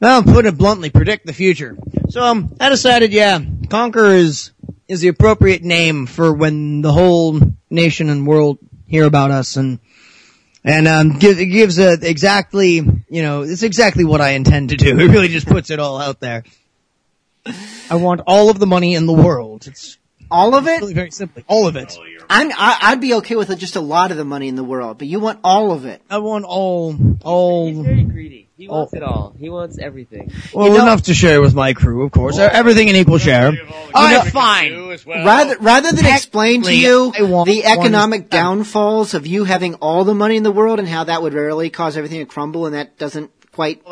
[0.00, 1.76] well, put it bluntly, predict the future.
[2.08, 4.52] So um, I decided, yeah, Conquer is
[4.88, 7.38] is the appropriate name for when the whole
[7.70, 9.78] nation and world hear about us, and
[10.64, 14.76] and um, give, it gives a exactly, you know, it's exactly what I intend to
[14.76, 14.90] do.
[15.00, 16.44] It really just puts it all out there.
[17.90, 19.66] I want all of the money in the world.
[19.66, 19.96] It's
[20.30, 20.80] all of it.
[20.80, 21.96] Really, very simply, all of it.
[22.28, 24.98] I'm, I, I'd be okay with just a lot of the money in the world,
[24.98, 26.02] but you want all of it.
[26.10, 27.66] I want all, all.
[27.68, 28.49] He's very greedy.
[28.60, 28.80] He oh.
[28.80, 29.34] wants it all.
[29.38, 30.30] He wants everything.
[30.52, 32.38] Well, enough to share with my crew, of course.
[32.38, 33.54] Everything in equal share.
[33.94, 34.98] All right, fine.
[35.06, 39.76] Rather, rather than explain to you I want the one- economic downfalls of you having
[39.76, 42.66] all the money in the world and how that would really cause everything to crumble
[42.66, 43.82] and that doesn't quite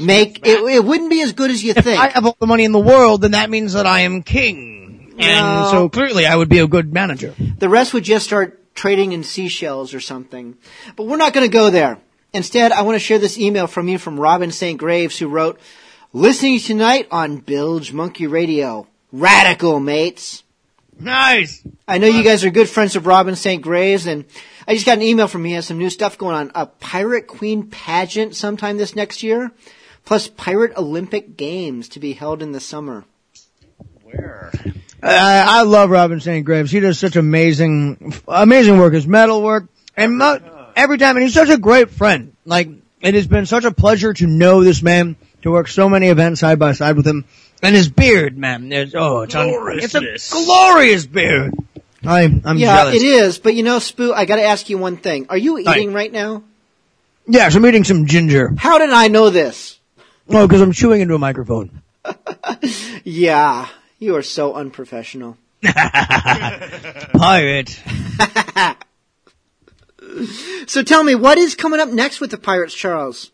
[0.00, 2.00] make it, it wouldn't be as good as you If think.
[2.00, 5.16] I have all the money in the world, then that means that I am king.
[5.18, 5.68] And No.
[5.70, 7.34] so clearly I would be a good manager.
[7.58, 10.56] The rest would just start trading in seashells or something.
[10.96, 11.98] But we're not going to go there.
[12.32, 14.78] Instead, I want to share this email from you from Robin St.
[14.78, 15.58] Graves who wrote,
[16.12, 18.86] Listening tonight on Bilge Monkey Radio.
[19.12, 20.42] Radical, mates.
[20.98, 21.62] Nice.
[21.86, 23.62] I know you guys are good friends of Robin St.
[23.62, 24.24] Graves, and
[24.66, 25.46] I just got an email from him.
[25.46, 26.50] He has some new stuff going on.
[26.54, 29.52] A Pirate Queen pageant sometime this next year,
[30.04, 33.04] plus Pirate Olympic Games to be held in the summer.
[35.02, 36.44] I, I love Robin St.
[36.44, 36.70] Graves.
[36.70, 38.94] He does such amazing, amazing work.
[38.94, 39.68] His metal work.
[39.96, 42.34] And mo- every time, and he's such a great friend.
[42.44, 42.68] Like,
[43.00, 46.40] it has been such a pleasure to know this man, to work so many events
[46.40, 47.24] side by side with him.
[47.62, 51.54] And his beard, man, is, oh, it's, un- it's a glorious beard.
[52.04, 52.94] I, I'm yeah, jealous.
[52.94, 53.38] it is.
[53.38, 55.26] But you know, Spoo, I got to ask you one thing.
[55.28, 56.44] Are you eating right now?
[57.26, 58.54] Yes, I'm eating some ginger.
[58.56, 59.78] How did I know this?
[60.28, 61.82] Oh, because I'm chewing into a microphone.
[63.04, 63.68] Yeah,
[63.98, 65.36] you are so unprofessional.
[67.14, 67.82] Pirate.
[70.66, 73.30] So tell me, what is coming up next with the Pirates, Charles?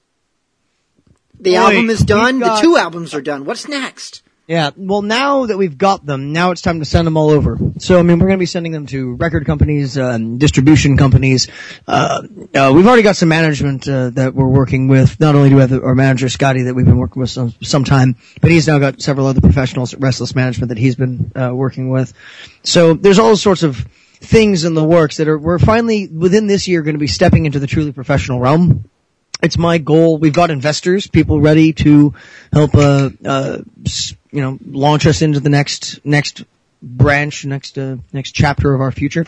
[1.40, 2.38] The Wait, album is done.
[2.38, 3.44] got- The two albums are done.
[3.44, 4.22] What's next?
[4.46, 7.58] Yeah, well now that we've got them, now it's time to send them all over.
[7.78, 11.48] So I mean, we're going to be sending them to record companies, um, distribution companies.
[11.88, 12.22] Uh,
[12.54, 15.18] uh, we've already got some management uh, that we're working with.
[15.18, 17.84] Not only do we have our manager Scotty that we've been working with some, some
[17.84, 21.50] time, but he's now got several other professionals at Restless Management that he's been uh,
[21.54, 22.12] working with.
[22.64, 26.66] So there's all sorts of things in the works that are we're finally within this
[26.66, 28.88] year going to be stepping into the truly professional realm
[29.44, 30.16] it's my goal.
[30.16, 32.14] We've got investors, people ready to
[32.52, 33.58] help, uh, uh,
[34.30, 36.44] you know, launch us into the next, next
[36.82, 39.26] branch, next, uh, next chapter of our future.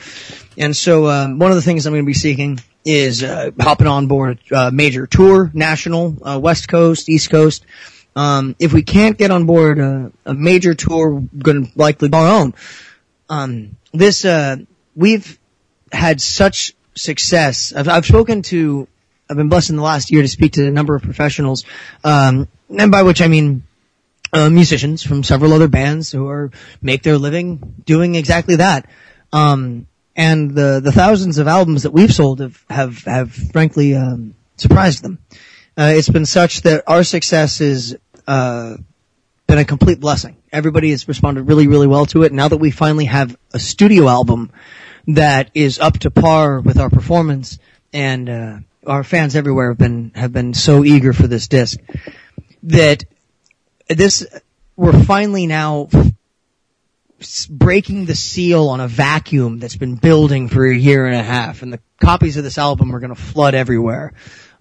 [0.57, 3.87] And so, um, one of the things I'm going to be seeking is, uh, hopping
[3.87, 7.67] on board a uh, major tour, national, uh, West Coast, East Coast.
[8.15, 12.09] Um, if we can't get on board a, a major tour, we're going to likely
[12.09, 12.55] go our own.
[13.29, 14.57] Um, this, uh,
[14.97, 15.39] we've
[15.93, 17.73] had such success.
[17.73, 18.89] I've, I've spoken to,
[19.31, 21.65] I've been blessed in the last year to speak to a number of professionals,
[22.03, 23.63] um, and by which I mean
[24.33, 26.51] uh, musicians from several other bands who are
[26.83, 28.89] make their living doing exactly that.
[29.33, 29.87] Um,
[30.17, 35.03] and the the thousands of albums that we've sold have have, have frankly um, surprised
[35.03, 35.19] them.
[35.79, 38.77] Uh, it's been such that our success is uh,
[39.47, 40.37] been a complete blessing.
[40.51, 42.33] Everybody has responded really, really well to it.
[42.33, 44.51] Now that we finally have a studio album
[45.09, 47.59] that is up to par with our performance,
[47.93, 51.79] and uh, our fans everywhere have been have been so eager for this disc
[52.65, 53.05] that
[53.89, 54.27] this
[54.77, 55.89] we're finally now
[57.49, 61.63] breaking the seal on a vacuum that's been building for a year and a half,
[61.63, 64.13] and the copies of this album are going to flood everywhere.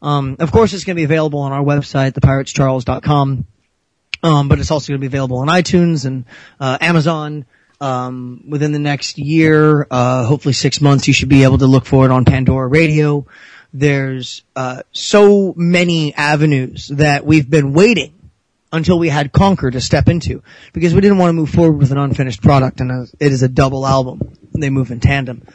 [0.02, 3.46] Um, of course, it's going to be available on our website, thepiratescharles.com,
[4.24, 6.26] Um, but it's also going to be available on iTunes and
[6.60, 7.46] uh, Amazon.
[7.82, 11.86] Um, within the next year, uh, hopefully six months, you should be able to look
[11.86, 13.28] for it on Pandora Radio.
[13.74, 18.14] There's uh, so many avenues that we've been waiting
[18.72, 20.44] until we had Conquer to step into
[20.74, 23.48] because we didn't want to move forward with an unfinished product and it is a
[23.48, 24.38] double album.
[24.54, 25.46] They move in tandem.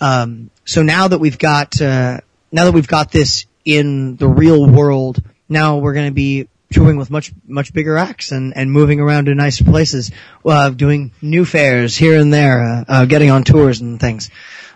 [0.00, 2.20] Um, so now that we've got, uh,
[2.50, 6.96] now that we've got this in the real world, now we're going to be touring
[6.96, 10.10] with much, much bigger acts and, and moving around to nicer places,
[10.44, 14.30] uh, doing new fairs here and there, uh, uh, getting on tours and things.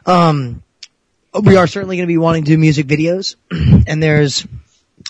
[0.05, 0.63] Um,
[1.43, 4.47] we are certainly going to be wanting to do music videos and there's,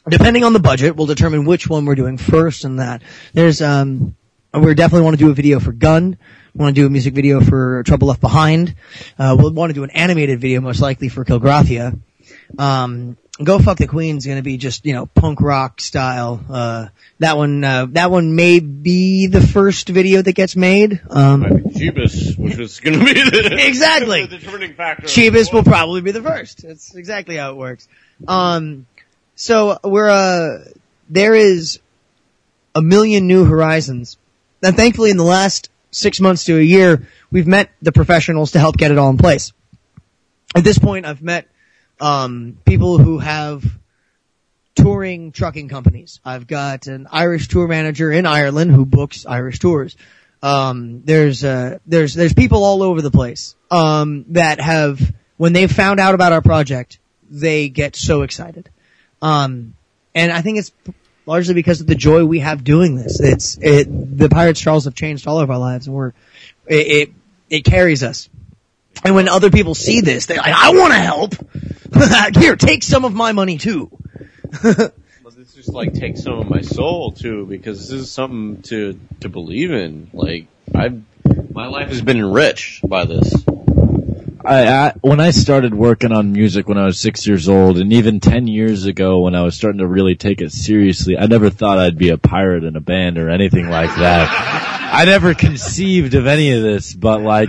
[0.09, 3.03] depending on the budget, we'll determine which one we're doing first and that.
[3.33, 4.17] There's, um,
[4.55, 6.17] we definitely want to do a video for Gun.
[6.55, 8.75] We want to do a music video for Trouble Left Behind.
[9.19, 12.01] Uh, we'll want to do an animated video most likely for Kilgraphia.
[12.59, 16.41] Um, Go Fuck the Queen's gonna be just, you know, punk rock style.
[16.49, 16.89] Uh,
[17.19, 21.01] that one, uh, that one may be the first video that gets made.
[21.09, 21.45] Um,
[21.77, 24.27] Jeebus, which going to be the Exactly.
[24.27, 25.07] the determining factor.
[25.07, 26.63] Chivas will probably be the first.
[26.63, 27.89] That's exactly how it works.
[28.27, 28.87] Um,
[29.35, 30.65] so we're, uh,
[31.09, 31.81] there is
[32.75, 34.19] a million new horizons.
[34.63, 38.59] And thankfully in the last six months to a year, we've met the professionals to
[38.59, 39.53] help get it all in place.
[40.55, 41.49] At this point, I've met,
[42.01, 43.65] um, people who have
[44.75, 46.21] touring trucking companies.
[46.25, 49.97] I've got an Irish tour manager in Ireland who books Irish tours.
[50.43, 55.01] Um, there's, uh, there's, there's people all over the place, um, that have,
[55.39, 56.99] when they've found out about our project,
[57.31, 58.69] they get so excited.
[59.23, 59.75] Um,
[60.15, 60.73] and I think it's
[61.25, 63.19] largely because of the joy we have doing this.
[63.19, 66.13] It's, it, the Pirates Charles have changed all of our lives and we're,
[66.67, 67.13] it, it,
[67.49, 68.29] it carries us.
[69.05, 71.35] And when other people see this, they're like, I want to help.
[72.37, 73.91] Here, take some of my money too.
[75.27, 78.97] Well, this just like takes some of my soul too, because this is something to
[79.23, 80.09] to believe in.
[80.13, 81.03] Like I've,
[81.53, 83.35] my life has been enriched by this.
[84.45, 87.93] I, I when I started working on music when I was six years old, and
[87.93, 91.51] even ten years ago when I was starting to really take it seriously, I never
[91.51, 94.29] thought I'd be a pirate in a band or anything like that.
[94.93, 97.49] I never conceived of any of this, but like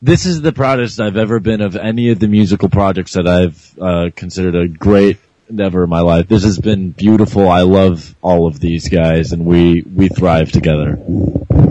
[0.00, 3.78] this is the proudest I've ever been of any of the musical projects that I've
[3.78, 5.18] uh, considered a great
[5.48, 6.28] endeavor in my life.
[6.28, 7.48] This has been beautiful.
[7.48, 10.98] I love all of these guys, and we we thrive together.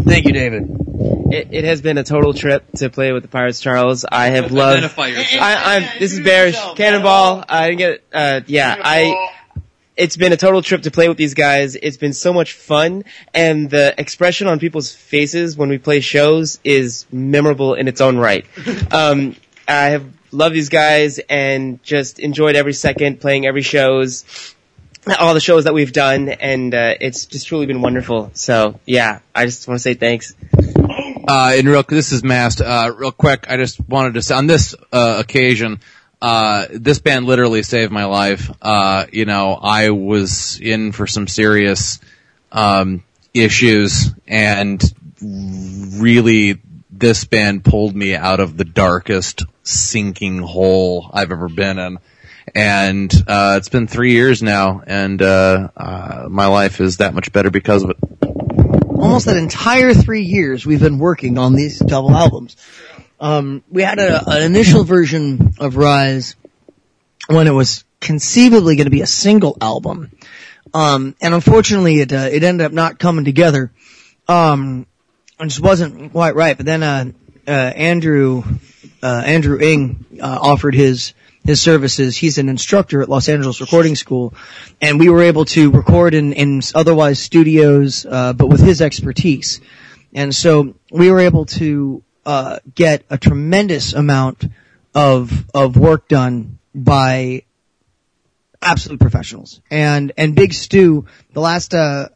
[0.03, 0.63] Thank you, David.
[1.31, 4.05] It, it has been a total trip to play with the Pirates, Charles.
[4.05, 4.77] I have loved.
[4.77, 5.41] Identify yourself.
[5.41, 5.99] I, I'm.
[5.99, 7.43] This is Bearish Cannonball.
[7.47, 8.03] I didn't get.
[8.13, 9.33] Uh, yeah, I.
[9.97, 11.75] It's been a total trip to play with these guys.
[11.75, 13.03] It's been so much fun,
[13.33, 18.17] and the expression on people's faces when we play shows is memorable in its own
[18.17, 18.45] right.
[18.91, 19.35] Um,
[19.67, 24.23] I have loved these guys and just enjoyed every second playing every shows,
[25.19, 28.31] all the shows that we've done, and uh, it's just truly been wonderful.
[28.33, 30.35] So yeah, I just want to say thanks.
[31.27, 32.61] Uh, and real, this is Mast.
[32.61, 35.81] Uh, real quick, I just wanted to say on this uh, occasion,
[36.21, 38.49] uh, this band literally saved my life.
[38.61, 41.99] Uh, you know, I was in for some serious
[42.51, 43.03] um,
[43.33, 44.81] issues, and
[45.21, 51.99] really, this band pulled me out of the darkest sinking hole I've ever been in.
[52.55, 57.31] And uh, it's been three years now, and uh, uh, my life is that much
[57.31, 57.97] better because of it.
[58.97, 62.55] almost that entire three years we've been working on these double albums.
[63.19, 66.35] Um, we had a, an initial version of Rise
[67.27, 70.11] when it was conceivably going to be a single album,
[70.73, 73.71] um, and unfortunately it uh, it ended up not coming together.
[74.27, 74.85] Um,
[75.39, 76.55] it just wasn't quite right.
[76.55, 77.11] But then uh,
[77.47, 78.43] uh, Andrew
[79.01, 81.13] uh, Andrew Ing uh, offered his
[81.43, 82.17] his services.
[82.17, 84.33] He's an instructor at Los Angeles Recording School,
[84.81, 89.61] and we were able to record in, in otherwise studios, uh, but with his expertise.
[90.13, 94.45] And so we were able to uh, get a tremendous amount
[94.93, 97.43] of of work done by
[98.61, 99.61] absolute professionals.
[99.71, 102.09] And and Big Stu, the last uh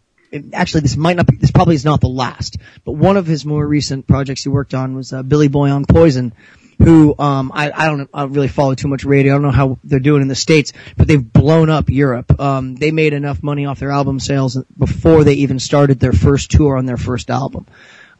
[0.54, 3.46] actually this might not be this probably is not the last, but one of his
[3.46, 6.34] more recent projects he worked on was uh, Billy Boy on Poison.
[6.78, 9.32] Who um I, I don't I don't really follow too much radio.
[9.32, 12.38] I don't know how they're doing in the states, but they've blown up Europe.
[12.38, 16.52] Um, they made enough money off their album sales before they even started their first
[16.52, 17.66] tour on their first album.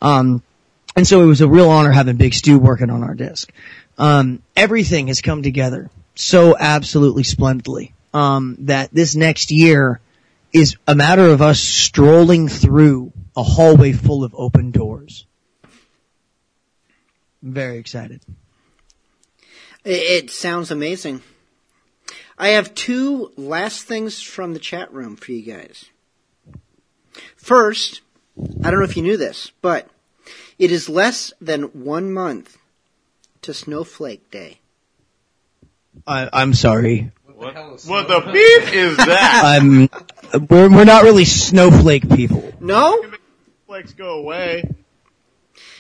[0.02, 0.42] Um,
[0.96, 3.52] and so it was a real honor having Big Stu working on our disc.
[3.98, 10.00] Um, everything has come together so absolutely splendidly um, that this next year
[10.52, 15.26] is a matter of us strolling through a hallway full of open doors.
[17.42, 18.22] I'm very excited.
[19.84, 21.22] It, it sounds amazing.
[22.38, 25.86] I have two last things from the chat room for you guys.
[27.36, 28.02] First,
[28.64, 29.88] I don't know if you knew this, but
[30.62, 32.60] it is less than one month
[33.42, 34.60] to Snowflake Day.
[36.06, 37.12] I, I'm sorry.
[37.26, 37.56] What
[38.08, 39.42] the beef is that?
[39.44, 39.90] I'm
[40.48, 42.54] we're we're not really snowflake people.
[42.60, 43.12] No, No?
[43.66, 44.70] Flex go away.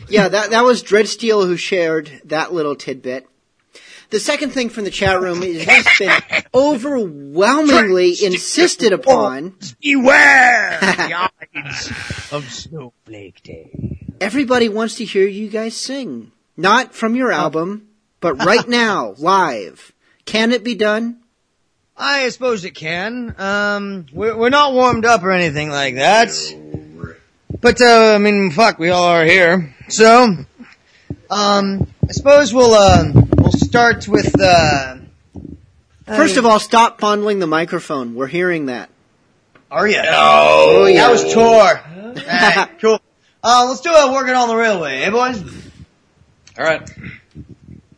[0.09, 3.27] Yeah, that that was Dreadsteel who shared that little tidbit.
[4.09, 9.55] The second thing from the chat room is has been overwhelmingly insisted upon.
[9.79, 11.87] Beware the eyes
[12.31, 14.00] of Snowflake Day.
[14.21, 16.31] Everybody wants to hear you guys sing.
[16.55, 17.87] Not from your album,
[18.19, 19.91] but right now, live.
[20.25, 21.21] Can it be done?
[21.97, 23.33] I suppose it can.
[23.39, 26.29] Um, we're, we're not warmed up or anything like that.
[27.59, 29.75] But, uh, I mean, fuck, we all are here.
[29.89, 30.35] So,
[31.31, 34.97] um, I suppose we'll, uh, we'll start with, uh,
[36.05, 38.13] First of all, stop fondling the microphone.
[38.13, 38.89] We're hearing that.
[39.71, 39.99] Are you?
[40.05, 41.07] Oh, yeah.
[41.07, 41.79] That was Tor.
[42.27, 42.99] Alright, cool.
[43.43, 45.43] Uh, let's do a working on the railway, eh, boys?
[46.57, 46.89] Alright.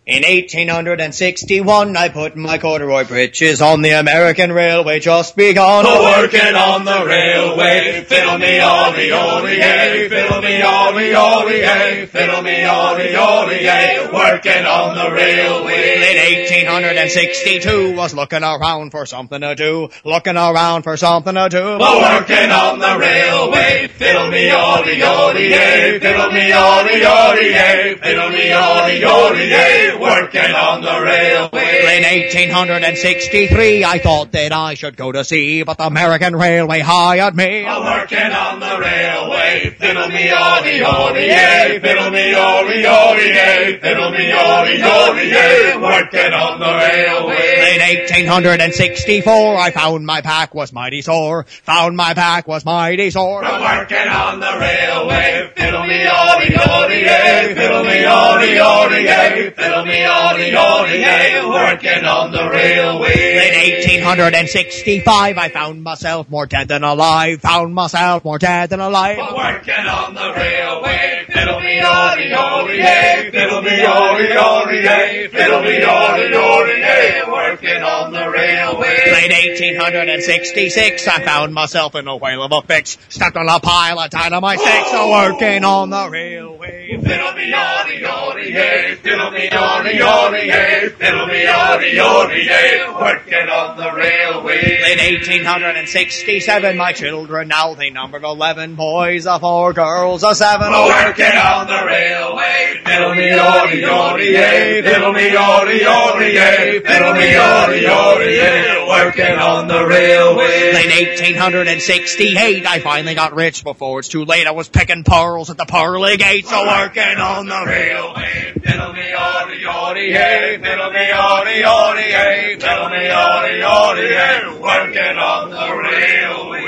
[0.06, 5.86] In 1861, I put my corduroy breeches on the American railway just begun.
[5.86, 12.42] Working on the railway, fiddle me ollie ollie yay, fiddle me ollie ollie yay, fiddle
[12.42, 15.94] me ollie ollie yay, working on the railway.
[15.96, 21.80] In 1862, was looking around for something to do, looking around for something to do.
[21.80, 28.32] Working on the railway, fiddle me ollie ollie yay, fiddle me ollie ollie yay, fiddle
[28.32, 31.98] me ollie ollie yay, working on the railway.
[31.98, 37.36] In 1863, I thought that I should go to sea, but the American Railway hired
[37.36, 37.66] me.
[37.66, 43.80] I'm Working on the railway, fiddle me ollie ollie yay, fiddle me ollie ollie yay,
[43.82, 47.74] fiddle me ollie ollie yay, working on the railway.
[47.74, 51.46] In 1864, I found my pack was mighty sore.
[51.64, 53.44] Found my pack was mighty sore.
[53.44, 59.23] I'm Working on the railway, fiddle me ollie ollie yay, fiddle me ollie ollie yay,
[59.56, 63.34] fiddle me ollie ollie yay, working on the railway.
[63.34, 67.42] In 1865, I found myself more dead than alive.
[67.42, 69.18] Found myself more dead than alive.
[69.18, 75.62] Working on the railway, fiddle me ollie ollie yay, fiddle me ollie ollie yay, fiddle
[75.62, 79.00] me ollie ollie yay, working on the railway.
[79.24, 82.98] In 1866, I found myself in a whale of a fix.
[83.10, 84.92] Stuck on a pile of dynamite sticks.
[84.92, 86.98] Working on the railway.
[87.02, 92.86] Fiddle me ollie ollie yay, fiddle me ollie ollie yay, fiddle me ollie ollie yay,
[92.90, 94.82] working on the railway.
[94.92, 100.72] In 1867, my children now they numbered 11 boys, a four girls, a seven.
[100.72, 107.14] Working on the railway, fiddle me ollie ollie yay, fiddle me ollie ollie yay, fiddle
[107.14, 110.70] me ollie ollie yay, working on the railway.
[110.70, 114.48] In 1868, I finally got rich before it's too late.
[114.48, 118.54] I was picking pearls at the pearly gates, so working on the railway.
[118.64, 124.60] Fiddle me ollie ollie yay, fiddle me ollie ollie yay, fiddle me ollie ollie yay,
[124.62, 126.64] working on the railway.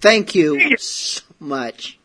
[0.00, 1.98] Thank you so much.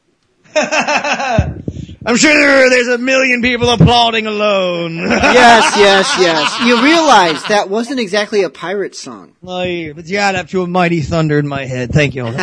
[2.06, 4.98] I'm sure there's a million people applauding alone.
[4.98, 6.60] yes, yes, yes.
[6.62, 9.36] You realize that wasn't exactly a pirate song.
[9.44, 11.92] Oh, yeah, but you add up to a mighty thunder in my head.
[11.92, 12.26] Thank you.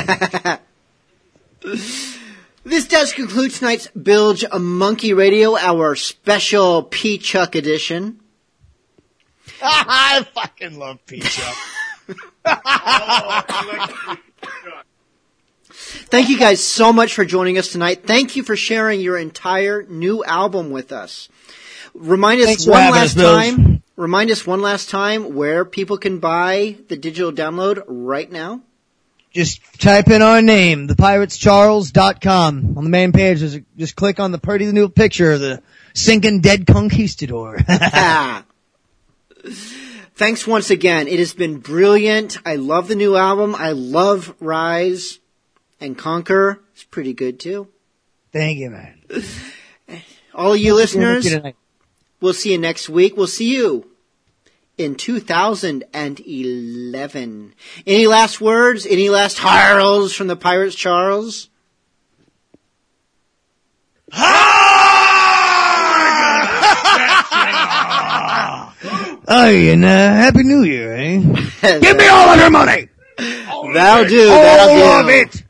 [2.63, 8.21] This does conclude tonight's Bilge a Monkey Radio, our special P Chuck edition.
[9.63, 11.41] I fucking love pizza.
[16.11, 18.05] Thank you guys so much for joining us tonight.
[18.05, 21.29] Thank you for sharing your entire new album with us.
[21.95, 23.83] Remind us Thanks one last us, time.
[23.95, 28.61] Remind us one last time where people can buy the digital download right now.
[29.33, 32.75] Just type in our name, thepiratescharles.com.
[32.77, 35.63] On the main page, there's a- just click on the pretty new picture of the
[35.95, 37.59] sinking dead conquistador.
[40.17, 41.07] Thanks once again.
[41.07, 42.39] It has been brilliant.
[42.45, 43.55] I love the new album.
[43.55, 45.21] I love Rise
[45.81, 46.61] and Conquer.
[46.73, 47.67] It's pretty good too.
[48.33, 49.01] Thank you, man.
[50.35, 51.57] All you listeners, Thank you tonight.
[52.21, 53.17] we'll see you next week.
[53.17, 53.91] We'll see you
[54.79, 57.55] in 2011.
[57.87, 58.87] Any last words?
[58.87, 61.49] Any last harls from the Pirates, Charles?
[69.33, 71.19] Oh, and uh, Happy New Year, eh?
[71.81, 72.89] Give me all of your money!
[73.19, 74.27] That'll do.
[74.27, 75.09] That'll All do.
[75.09, 75.45] of it!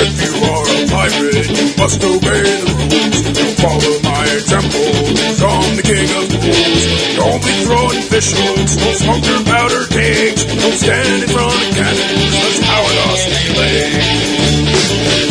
[0.00, 3.18] If you are a pirate, you must obey the rules.
[3.38, 4.92] You follow my example,
[5.42, 6.84] I'm the king of fools.
[7.16, 8.30] Don't be throwing fish
[8.98, 15.27] smoker powder kegs, no stand in front of cannons, that's how I lost me leg.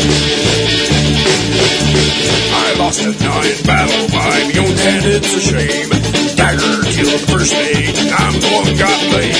[2.29, 5.89] I lost a nine battle by my own hand, it's a shame.
[6.35, 9.33] Dagger killed first mate, I'm the one got laid.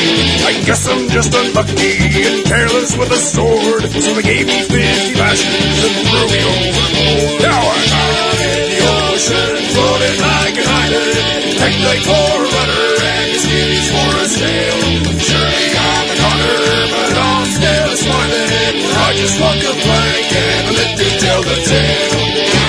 [0.47, 5.19] I guess I'm just unlucky and careless with a sword, so they gave me 50
[5.19, 7.41] lashes and threw me overboard.
[7.43, 11.37] Now I'm out in the ocean, floating like an island.
[11.57, 14.77] Heck like for a and skivvies for a sail.
[15.17, 18.75] Surely I'm a goner, but I'm still smiling.
[18.93, 22.66] I just walk a plank and let you tell the tale.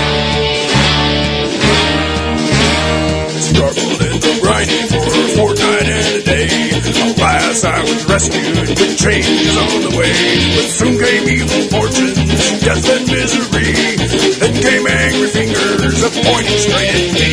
[4.59, 6.49] Grinding for a fortnight and a day.
[7.15, 10.15] Alas, I was rescued with changes on the way.
[10.57, 13.71] But soon came evil fortunes, death and misery.
[14.43, 17.29] Then came angry fingers a pointing straight at me.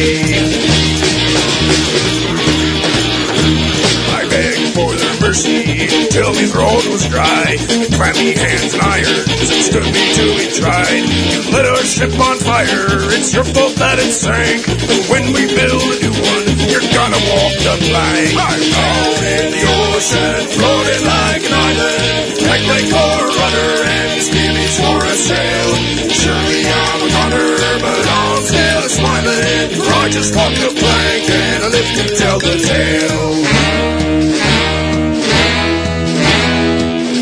[4.14, 7.58] I begged for their mercy till my throat was dry.
[7.98, 11.06] Clammy hands and that stood me till we tried.
[11.34, 12.86] You lit our ship on fire,
[13.18, 14.68] it's your fault that it sank.
[14.70, 16.45] And when we build a new one,
[16.76, 18.36] you're gonna walk the plank.
[18.36, 22.36] I'm out in the ocean, floating like an island.
[22.66, 23.08] Like a
[23.38, 25.70] rudder and skivvies for a sail.
[26.12, 29.70] Surely I'm a gunner, but I'm still smiling.
[29.86, 33.24] I just walk the plank and I live to tell the tale.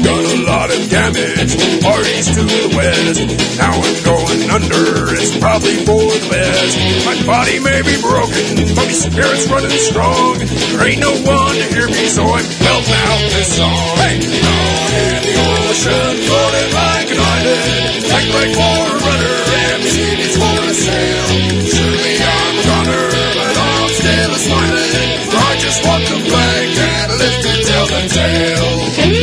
[0.04, 3.20] Done a lot of damage, parties to the west.
[3.58, 4.23] Now I'm going
[4.54, 6.78] under, it's probably for the best.
[7.10, 10.38] My body may be broken, but my spirit's running strong.
[10.38, 13.98] There ain't no one to hear me, so I'm belting out this song.
[13.98, 14.22] Hey!
[14.22, 18.06] Out in the ocean, floating like an island.
[18.14, 21.26] Like like for a rudder, and the city's for a sail.
[21.66, 25.12] Surely I'm a gunner, but I'm still a smiling.
[25.34, 29.23] I just walk the plank and live to tell the tale.